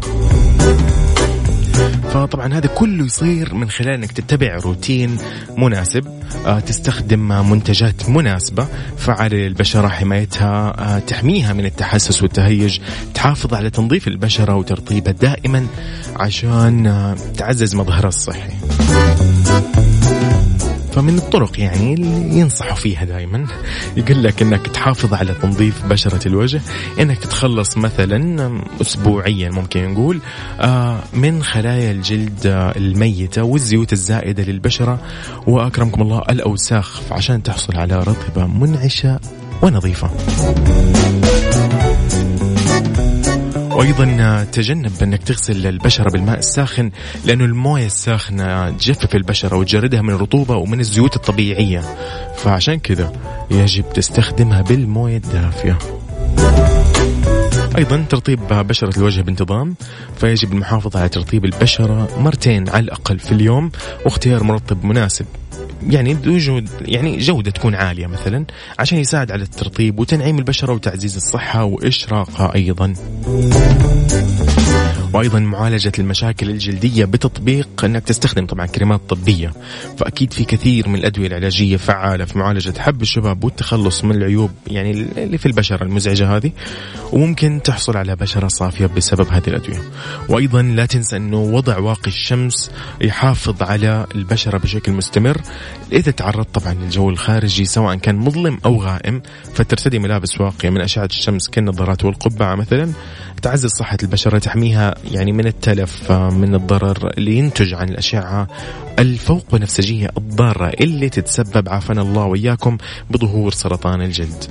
[2.12, 5.18] فطبعا هذا كله يصير من خلال إنك تتبع روتين
[5.58, 6.06] مناسب
[6.46, 12.78] آه، تستخدم منتجات مناسبة فعالة للبشرة حمايتها آه، تحميها من التحسس والتهيج
[13.14, 15.66] تحافظ على تنظيف البشرة وترطيبها دائما
[16.16, 18.52] عشان آه، تعزز مظهرها الصحي.
[20.92, 23.46] فمن الطرق يعني اللي ينصحوا فيها دائما
[23.96, 26.60] يقول لك إنك تحافظ على تنظيف بشرة الوجه
[27.00, 30.20] إنك تتخلص مثلا اسبوعيا ممكن نقول
[30.60, 35.00] آه، من خلايا الجلد الميتة والزيوت الزائدة للبشرة.
[35.46, 39.20] وأكرمكم الله الأوساخ عشان تحصل على رطبة منعشة
[39.62, 40.10] ونظيفة.
[43.76, 46.90] وأيضا تجنب أنك تغسل البشرة بالماء الساخن
[47.24, 51.80] لأنه الموية الساخنة تجفف البشرة وتجردها من الرطوبة ومن الزيوت الطبيعية.
[52.36, 53.12] فعشان كذا
[53.50, 55.78] يجب تستخدمها بالموية الدافية.
[57.78, 59.74] أيضا ترطيب بشرة الوجه بانتظام
[60.16, 63.70] فيجب المحافظة على ترطيب البشرة مرتين على الأقل في اليوم
[64.04, 65.26] واختيار مرطب مناسب.
[65.90, 68.44] يعني وجود يعني جودة تكون عالية مثلا
[68.78, 72.94] عشان يساعد على الترطيب وتنعيم البشرة وتعزيز الصحة وإشراقها أيضا.
[75.12, 79.52] وأيضا معالجة المشاكل الجلدية بتطبيق أنك تستخدم طبعا كريمات طبية.
[79.98, 84.90] فأكيد في كثير من الأدوية العلاجية فعالة في معالجة حب الشباب والتخلص من العيوب يعني
[84.90, 86.52] اللي في البشره المزعجة هذه
[87.12, 89.82] وممكن تحصل على بشرة صافية بسبب هذه الأدوية.
[90.28, 95.40] وأيضا لا تنسى أنه وضع واقي الشمس يحافظ على البشرة بشكل مستمر.
[95.92, 99.22] إذا تعرضت طبعا للجو الخارجي سواء كان مظلم أو غائم
[99.54, 102.92] فترتدي ملابس واقية من أشعة الشمس كالنظارات والقبعة مثلا.
[103.42, 108.48] تعزز صحة البشرة تحميها يعني من التلف من الضرر اللي ينتج عن الأشعة
[108.98, 112.78] الفوق بنفسجية الضارة اللي تتسبب عافانا الله وإياكم
[113.10, 114.44] بظهور سرطان الجلد.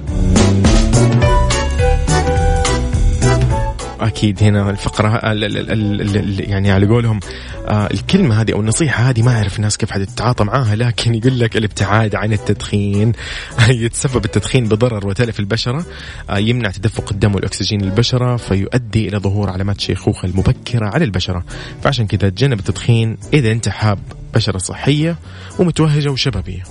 [4.02, 7.20] أكيد هنا الفقرة ال ال ال ال يعني على قولهم
[7.68, 11.58] آه الكلمة هذه أو النصيحة هذه ما أعرف الناس كيف حتتعاطى معاها لكن يقول لك
[11.58, 13.12] الابتعاد عن التدخين
[13.70, 15.86] يتسبب التدخين بضرر وتلف البشرة
[16.30, 21.44] آه يمنع تدفق الدم والأكسجين للبشرة فيؤدي إلى ظهور علامات الشيخوخه المبكرة على البشرة.
[21.84, 24.00] فعشان كذا تجنب التدخين إذا أنت حاب
[24.34, 25.18] بشرة صحية
[25.60, 26.64] ومتوهجة وشبابية.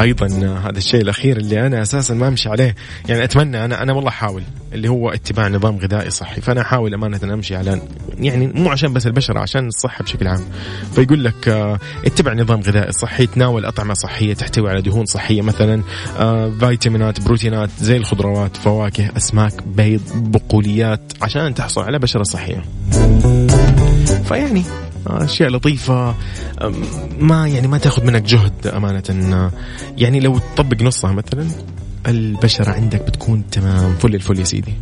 [0.00, 0.26] أيضا
[0.64, 2.74] هذا الشيء الأخير اللي أنا أساسا ما أمشي عليه.
[3.08, 4.42] يعني أتمنى أنا أنا والله أحاول
[4.72, 6.40] اللي هو اتباع نظام غذائي صحي.
[6.40, 7.80] فأنا أحاول أمانة أمشي على
[8.18, 10.44] يعني مو عشان بس البشره عشان الصحة بشكل عام.
[10.94, 15.82] فيقول لك آه، اتبع نظام غذائي صحي تناول أطعمة صحية تحتوي على دهون صحية مثلا
[16.18, 22.64] آه، فيتامينات بروتينات زي الخضروات فواكه أسماك بيض بقوليات عشان تحصل على بشرة صحية.
[24.24, 24.62] فيعني
[25.08, 26.14] أشياء لطيفة
[27.20, 29.50] ما يعني ما تاخذ منك جهد أمانة.
[29.96, 31.48] يعني لو تطبق نصها مثلا
[32.06, 33.94] البشرة عندك بتكون تمام.
[33.94, 34.72] فل الفل يا سيدي.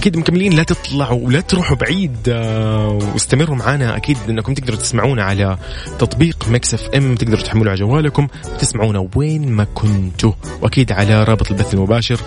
[0.00, 5.58] أكيد مكملين لا تطلعوا ولا تروحوا بعيد آه، واستمروا معنا أكيد إنكم تقدروا تسمعونا على
[5.98, 10.32] تطبيق Mix FM تقدروا تحملوا على جوالكم وتسمعونا وين ما كنتوا.
[10.62, 12.20] وأكيد على رابط البث المباشر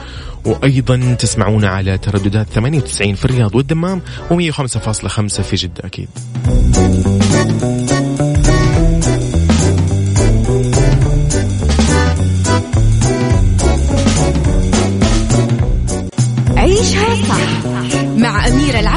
[0.46, 6.10] وأيضا تسمعونا على ترددات 98 في الرياض والدمام و105.5 في جدة أكيد.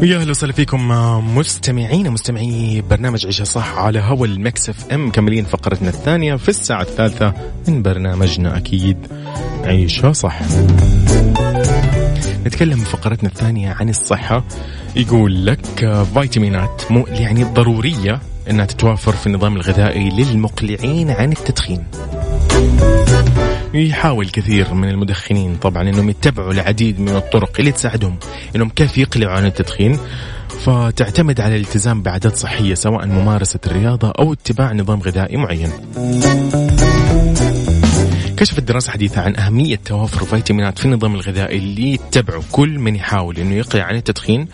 [0.00, 0.88] ويا أهلا وسهلا فيكم
[1.36, 5.06] مستمعين مستمعي برنامج عيشها صح على هوا ال Mix FM.
[5.06, 7.34] مكملين فقرتنا الثانية في الساعة الثالثة
[7.68, 8.96] من برنامجنا أكيد
[9.64, 10.40] عيشها صح.
[12.46, 14.44] نتكلم فقرتنا الثانية عن الصحة.
[14.96, 18.20] يقول لك فيتامينات مو يعني ضرورية
[18.50, 21.84] إنها تتوافر في النظام الغذائي للمقلعين عن التدخين.
[23.74, 28.18] يحاول كثير من المدخنين طبعا إنهم يتبعوا العديد من الطرق اللي تساعدهم
[28.56, 29.98] إنهم كيف يقلعوا عن التدخين.
[30.48, 35.70] فتعتمد على الالتزام بعادات صحية سواء ممارسة الرياضة أو اتباع نظام غذائي معين.
[38.36, 43.36] كشفت دراسة حديثة عن أهمية توافر فيتامينات في النظام الغذائي اللي يتبعه كل من يحاول
[43.38, 44.48] أنه يقلع عن التدخين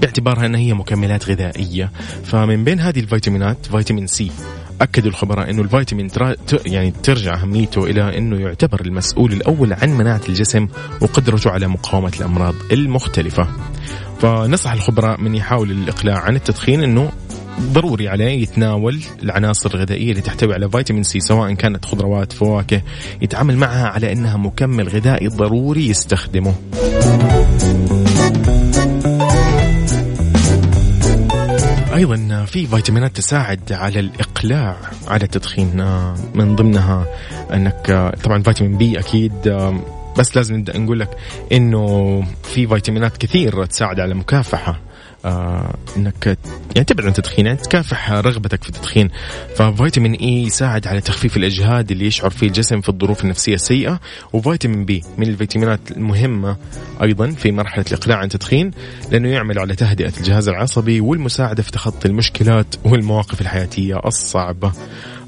[0.00, 1.90] باعتبارها أنها هي مكملات غذائية.
[2.24, 4.30] فمن بين هذه الفيتامينات فيتامين سي.
[4.82, 6.34] أكدوا الخبراء أنه الفيتامين ترا
[6.66, 10.68] يعني ترجع أهميته إلى أنه يعتبر المسؤول الأول عن مناعة الجسم
[11.00, 13.46] وقدرته على مقاومة الأمراض المختلفة.
[14.20, 17.12] فنصح الخبراء من يحاول الإقلاع عن التدخين أنه
[17.60, 22.82] ضروري عليه يتناول العناصر الغذائية اللي تحتوي على فيتامين سي سواء كانت خضروات فواكه
[23.22, 26.54] يتعامل معها على أنها مكمل غذائي ضروري يستخدمه.
[32.02, 34.76] أيضا في فيتامينات تساعد على الإقلاع
[35.06, 37.06] على التدخين آه، من ضمنها
[37.52, 39.80] أنك آه، طبعا فيتامين B أكيد آه،
[40.18, 41.16] بس لازم نقول لك
[41.52, 44.80] إنه في فيتامينات كثير تساعد على مكافحة.
[45.24, 46.38] آه إنك
[46.74, 49.10] يعني تبعد عن التدخين يعني تكافح رغبتك في التدخين.
[49.56, 54.00] ففيتامين E يساعد على تخفيف الإجهاد اللي يشعر فيه الجسم في الظروف النفسية السيئة.
[54.32, 56.56] وفيتامين B من الفيتامينات المهمة
[57.02, 58.70] أيضا في مرحلة الإقلاع عن التدخين
[59.10, 64.72] لأنه يعمل على تهدئة الجهاز العصبي والمساعدة في تخطي المشكلات والمواقف الحياتية الصعبة.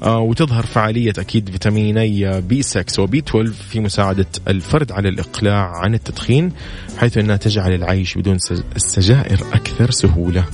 [0.05, 6.51] وتظهر فعالية أكيد فيتاميني بي 6 وبي 12 في مساعدة الفرد على الإقلاع عن التدخين
[6.97, 8.37] حيث أنها تجعل العيش بدون
[8.75, 10.45] السجائر أكثر سهولة.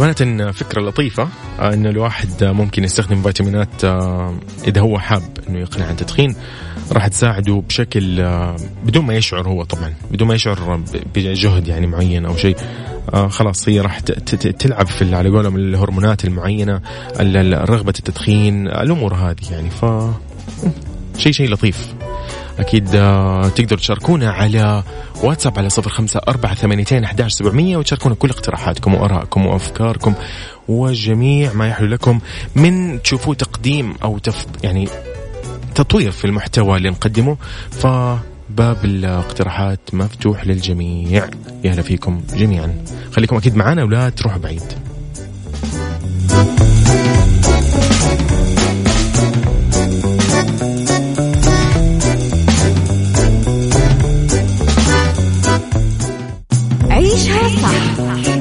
[0.00, 1.28] أمانة فكرة لطيفة
[1.58, 4.34] آه، أن الواحد ممكن يستخدم فيتامينات آه،
[4.66, 6.36] إذا هو حاب أنه يقلع عن التدخين
[6.92, 8.26] راح تساعده بشكل
[8.84, 10.82] بدون ما يشعر هو طبعا بدون ما يشعر
[11.14, 12.56] بجهد يعني معين أو شيء
[13.14, 16.80] آه خلاص هي راح تلعب في على قولهم الهرمونات المعينة
[17.54, 19.84] رغبة التدخين الأمور هذه يعني ف
[21.18, 21.94] شيء شيء لطيف.
[22.58, 24.82] أكيد آه تقدروا تشاركونا على
[25.22, 30.14] واتساب على صفر خمسة أربعة ثمانيتين أحداش سبعمية وتشاركونا كل اقتراحاتكم وآرائكم وأفكاركم
[30.68, 32.20] وجميع ما يحلو لكم
[32.56, 34.88] من تشوفوا تقديم أو تف يعني
[35.74, 37.36] تطوير في المحتوى اللي نقدمه.
[37.70, 37.86] ف
[38.50, 41.30] باب الاقتراحات مفتوح للجميع.
[41.64, 42.84] يا هلا فيكم جميعا.
[43.12, 44.89] خليكم أكيد معنا ولا تروحوا بعيد.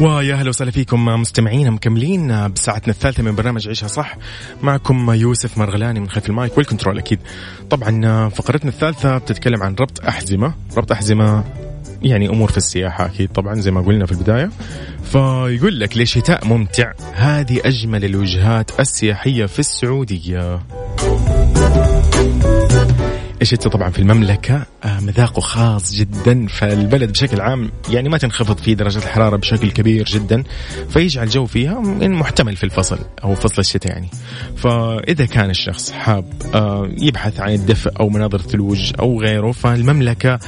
[0.00, 4.16] ويا أهلا وسهلا فيكم مستمعين مكملين بساعتنا الثالثة من برنامج عيشها صح.
[4.62, 7.18] معكم يوسف مرغلاني من خلف ال mic وال control أكيد.
[7.70, 10.54] طبعا فقرتنا الثالثة بتتكلم عن ربط أحزمة.
[10.76, 11.44] ربط أحزمة
[12.02, 14.50] يعني أمور في السياحة أكيد طبعا زي ما قلنا في البداية.
[15.04, 20.60] فيقول لك لشتاء ممتع؟ هذه أجمل الوجهات السياحية في السعودية.
[23.42, 28.74] الشتاء طبعا في المملكة آه، مذاقه خاص جدا فالبلد بشكل عام يعني ما تنخفض فيه
[28.74, 30.44] درجة الحرارة بشكل كبير جدا
[30.90, 34.08] فيجعل الجو فيها محتمل في الفصل أو فصل الشتاء يعني.
[34.56, 40.38] فإذا كان الشخص حاب آه، يبحث عن الدفء أو مناظر ثلوج أو غيره فالمملكة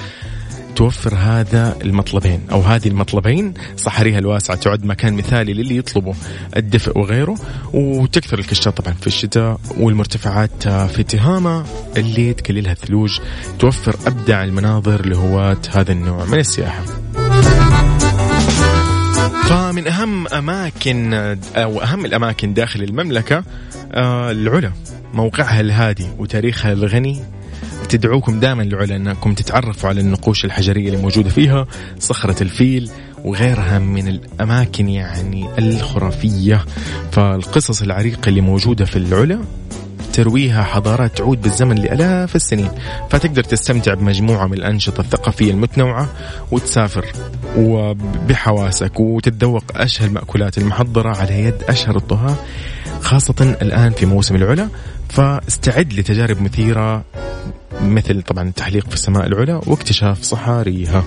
[0.77, 6.15] توفر هذا المطلبين أو هذه المطلبين صحاريها الواسعة تعد مكان مثالي للي يطلبوا
[6.57, 7.35] الدفء وغيره
[7.73, 11.65] وتكثر الكشات طبعا في الشتاء والمرتفعات في تهامة.
[11.97, 13.19] اللي تكللها ثلوج
[13.59, 16.83] توفر أبدع المناظر لهواة هذا النوع من السياحة.
[19.49, 21.15] فمن أهم أماكن
[21.57, 23.45] أو أهم الأماكن داخل المملكة
[23.93, 24.73] آه، العلا
[25.15, 27.23] موقعها الهادي وتاريخها الغني
[27.89, 31.67] تدعوكم دائما لعلا أنكم تتعرفوا على النقوش الحجرية اللي موجودة فيها
[31.99, 32.91] صخرة الفيل
[33.25, 36.65] وغيرها من الأماكن يعني الخرافية.
[37.13, 39.41] فالقصص العريقة اللي موجودة في العلا
[40.13, 42.69] ترويها حضارات تعود بالزمن لآلاف السنين.
[43.11, 46.09] فتقدر تستمتع بمجموعة من الأنشطة الثقافية المتنوعة
[46.51, 47.07] وتسافر
[47.57, 52.37] وبحواسك وتتذوق أشهى المأكولات المحضرة على يد أشهر الطهاة
[53.01, 54.69] خاصة الآن في موسم العلا.
[55.13, 57.05] فاستعد لتجارب مثيرة
[57.81, 61.05] مثل طبعا التحليق في السماء العلى واكتشاف صحاريها.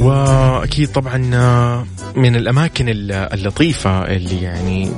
[0.00, 1.16] وأكيد طبعا
[2.16, 4.90] من الأماكن اللطيفة اللي يعني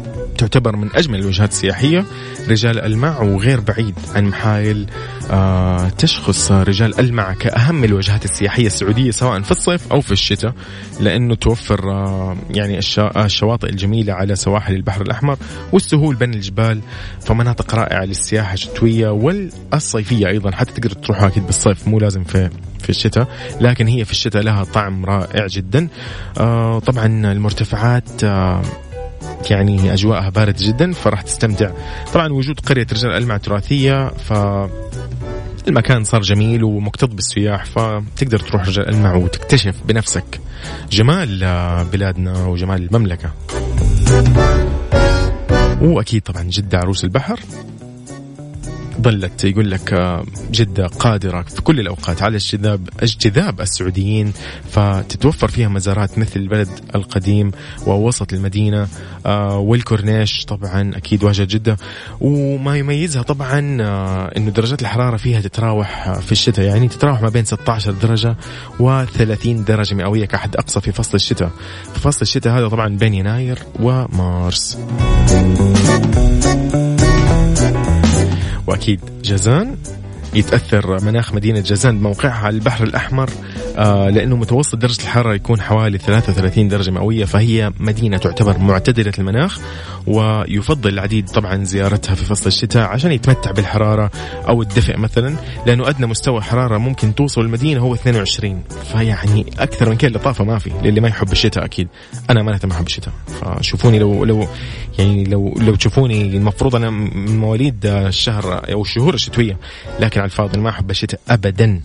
[0.42, 2.04] تعتبر من أجمل الوجهات السياحية.
[2.48, 4.86] رجال ألمع وغير بعيد عن محايل
[5.30, 10.54] آه تشخص رجال ألمع كأهم الوجهات السياحية السعودية سواء في الصيف أو في الشتاء
[11.00, 12.80] لأنه توفر آه يعني
[13.16, 15.36] الشواطئ الجميلة على سواحل البحر الأحمر
[15.72, 16.80] والسهول بين الجبال
[17.20, 20.50] فمناطق رائعة للسياحة الشتوية والصيفية أيضا.
[20.50, 23.28] حتى تقدر تروحها أكيد بالصيف مو لازم في في الشتاء
[23.60, 25.88] لكن هي في الشتاء لها طعم رائع جدا.
[26.38, 28.62] آه طبعا المرتفعات آه
[29.50, 31.70] يعني أجواءها بارده جدا فراح تستمتع.
[32.14, 34.32] طبعا وجود قرية رجال ألمع تراثية ف
[35.68, 40.40] المكان صار جميل ومكتظ بالسياح فتقدر تروح رجال ألمع وتكتشف بنفسك
[40.90, 41.38] جمال
[41.92, 43.30] بلادنا وجمال المملكة.
[45.80, 47.40] وأكيد طبعا جدة عروس البحر.
[49.00, 54.32] ظلت يقول لك آه، جدة قادرة في كل الأوقات على اجتذاب اجتذاب السعوديين
[54.70, 57.50] فتتوفر فيها مزارات مثل البلد القديم
[57.86, 58.88] ووسط المدينة
[59.26, 61.76] آه، والكورنيش طبعا أكيد واجهة جدة.
[62.20, 66.64] وما يميزها طبعا آه، أنه درجات الحرارة فيها تتراوح في الشتاء.
[66.64, 68.36] يعني تتراوح ما بين 16 درجة
[68.78, 71.50] و30 درجة مئوية كحد أقصى في فصل الشتاء.
[71.94, 74.78] في فصل الشتاء هذا طبعا بين يناير ومارس.
[78.72, 79.76] وأكيد جازان.
[80.34, 83.30] يتأثر مناخ مدينة جازان بموقعها على البحر الأحمر.
[83.76, 89.60] آه لأنه متوسط درجة الحرارة يكون حوالي 33 درجة مئوية فهي مدينة تعتبر معتدلة المناخ
[90.06, 94.10] ويفضل العديد طبعا زيارتها في فصل الشتاء عشان يتمتع بالحرارة
[94.48, 98.62] أو الدفء مثلا لأنه أدنى مستوى حرارة ممكن توصل المدينة هو 22
[98.92, 101.88] فيعني أكثر من كذا لطافه ما في للي ما يحب الشتاء أكيد.
[102.30, 104.48] أنا ما ما أحب الشتاء فشوفوني لو لو
[104.98, 109.58] يعني لو لو تشوفوني المفروض أنا من مواليد الشهر أو الشهور الشتوية
[110.00, 111.80] لكن على الفاضي ما أحب الشتاء ابدا.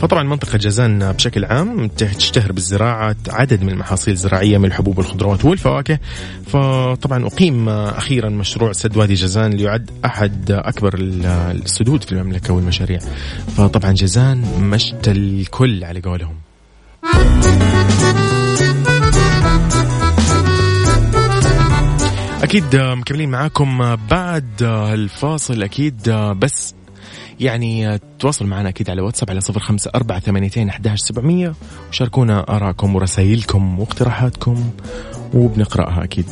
[0.00, 5.98] فطبعا منطقة جازان بشكل عام تشتهر بالزراعة عدد من المحاصيل الزراعية من الحبوب والخضروات والفواكه.
[6.46, 12.98] فطبعا أقيم أخيرا مشروع سد وادي جازان ليعد أحد أكبر السدود في المملكة والمشاريع.
[13.56, 16.34] فطبعا جازان مشت الكل على قولهم.
[22.42, 25.62] أكيد مكملين معاكم بعد الفاصل.
[25.62, 26.74] أكيد بس
[27.40, 31.54] يعني تواصل معنا أكيد على واتساب على صفر خمسة أربعة ثمانيتين أحداش سبعمية
[31.88, 34.70] وشاركونا آراءكم ورسائلكم واقتراحاتكم
[35.34, 36.26] وبنقرأها أكيد.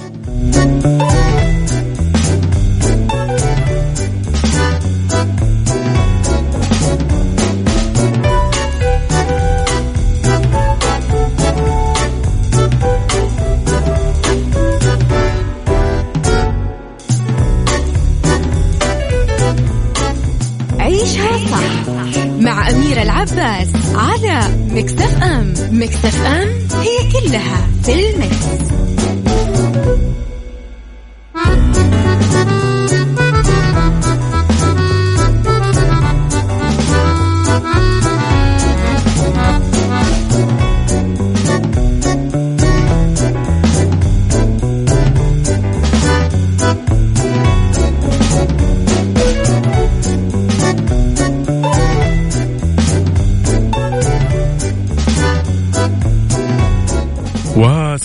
[23.33, 26.49] عباس على ميكس اف ام ميكس اف ام
[26.81, 28.47] هي كلها في المكس.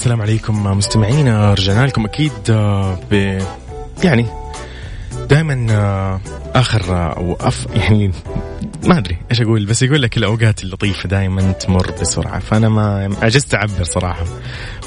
[0.02, 3.38] والسلام عليكم مستمعينا رجعنا لكم أكيد آه، ب
[4.04, 4.26] يعني
[5.32, 6.22] دائما آه،
[6.56, 8.12] آخر آه، أو أف يعني
[8.84, 13.56] ما أدري إيش أقول بس يقول لك الأوقات اللطيفة دائما تمر بسرعة فأنا ما عجزت
[13.56, 14.26] أعبر صراحة.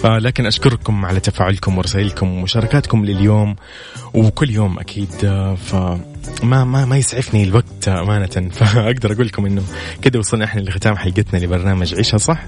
[0.05, 3.57] لكن أشكركم على تفاعلكم ورسائلكم ومشاركاتكم لليوم
[4.15, 5.09] وكل يوم أكيد
[5.67, 8.49] فما ما ما يسعفني الوقت أمانة.
[8.59, 9.63] فأقدر أقول لكم إنه
[10.03, 12.47] كذا وصلنا إحنا لختام حلقتنا لبرنامج عيشها صح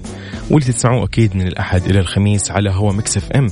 [0.51, 3.49] واللي تسمعوه أكيد من الأحد إلى الخميس على هوا مكس إف إم.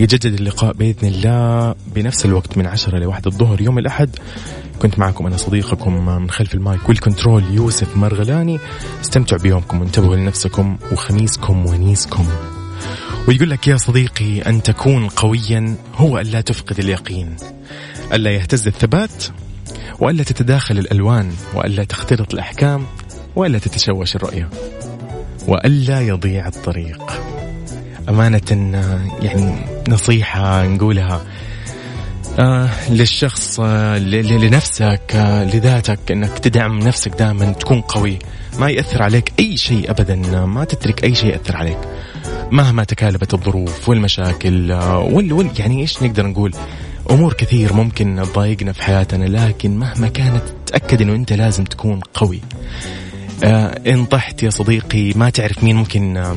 [0.00, 4.10] يجدد اللقاء بإذن الله بنفس الوقت من 10 ل 1 الظهر يوم الأحد.
[4.82, 8.58] كنت معكم أنا صديقكم من خلف المايك والكنترول يوسف مرغلاني.
[9.00, 12.26] استمتعوا بيومكم وانتبهوا لنفسكم وخميسكم ونيسكم.
[13.28, 17.36] ويقول لك يا صديقي أن تكون قويا هو ألا تفقد اليقين.
[18.12, 19.24] ألا يهتز الثبات
[19.98, 22.86] وألا تتداخل الألوان وألا تختلط الأحكام
[23.36, 24.50] وألا تتشوش الرؤية
[25.48, 27.39] وألا يضيع الطريق.
[28.10, 28.40] أمانة
[29.22, 31.20] يعني نصيحة نقولها
[32.38, 38.18] آه للشخص آه لنفسك آه لذاتك إنك تدعم نفسك دائما تكون قوي.
[38.58, 41.78] ما يأثر عليك أي شيء ابدا ما تترك أي شيء يأثر عليك.
[42.50, 46.54] مهما تكالبت الظروف والمشاكل وال, وال يعني إيش نقدر نقول؟
[47.10, 52.40] أمور كثير ممكن تضايقنا في حياتنا لكن مهما كانت تأكد إنه أنت لازم تكون قوي.
[53.86, 56.34] إن طحت يا صديقي ما تعرف مين ممكن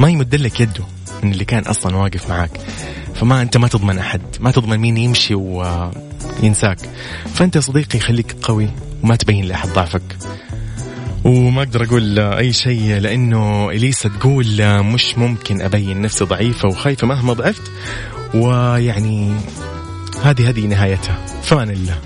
[0.00, 0.84] ما يمد لك يده
[1.22, 2.60] من اللي كان أصلا واقف معاك.
[3.14, 6.78] فما أنت ما تضمن أحد ما تضمن مين يمشي وينساك.
[7.34, 8.68] فأنت يا صديقي خليك قوي
[9.02, 10.02] وما تبين لأحد ضعفك.
[11.24, 17.32] وما أقدر أقول أي شيء لأنه إليسا تقول مش ممكن أبين نفسي ضعيفة وخايفة مهما
[17.32, 17.62] ضعفت.
[18.34, 19.32] ويعني
[20.22, 21.26] هذه هذه نهايتها.
[21.42, 21.98] فان الله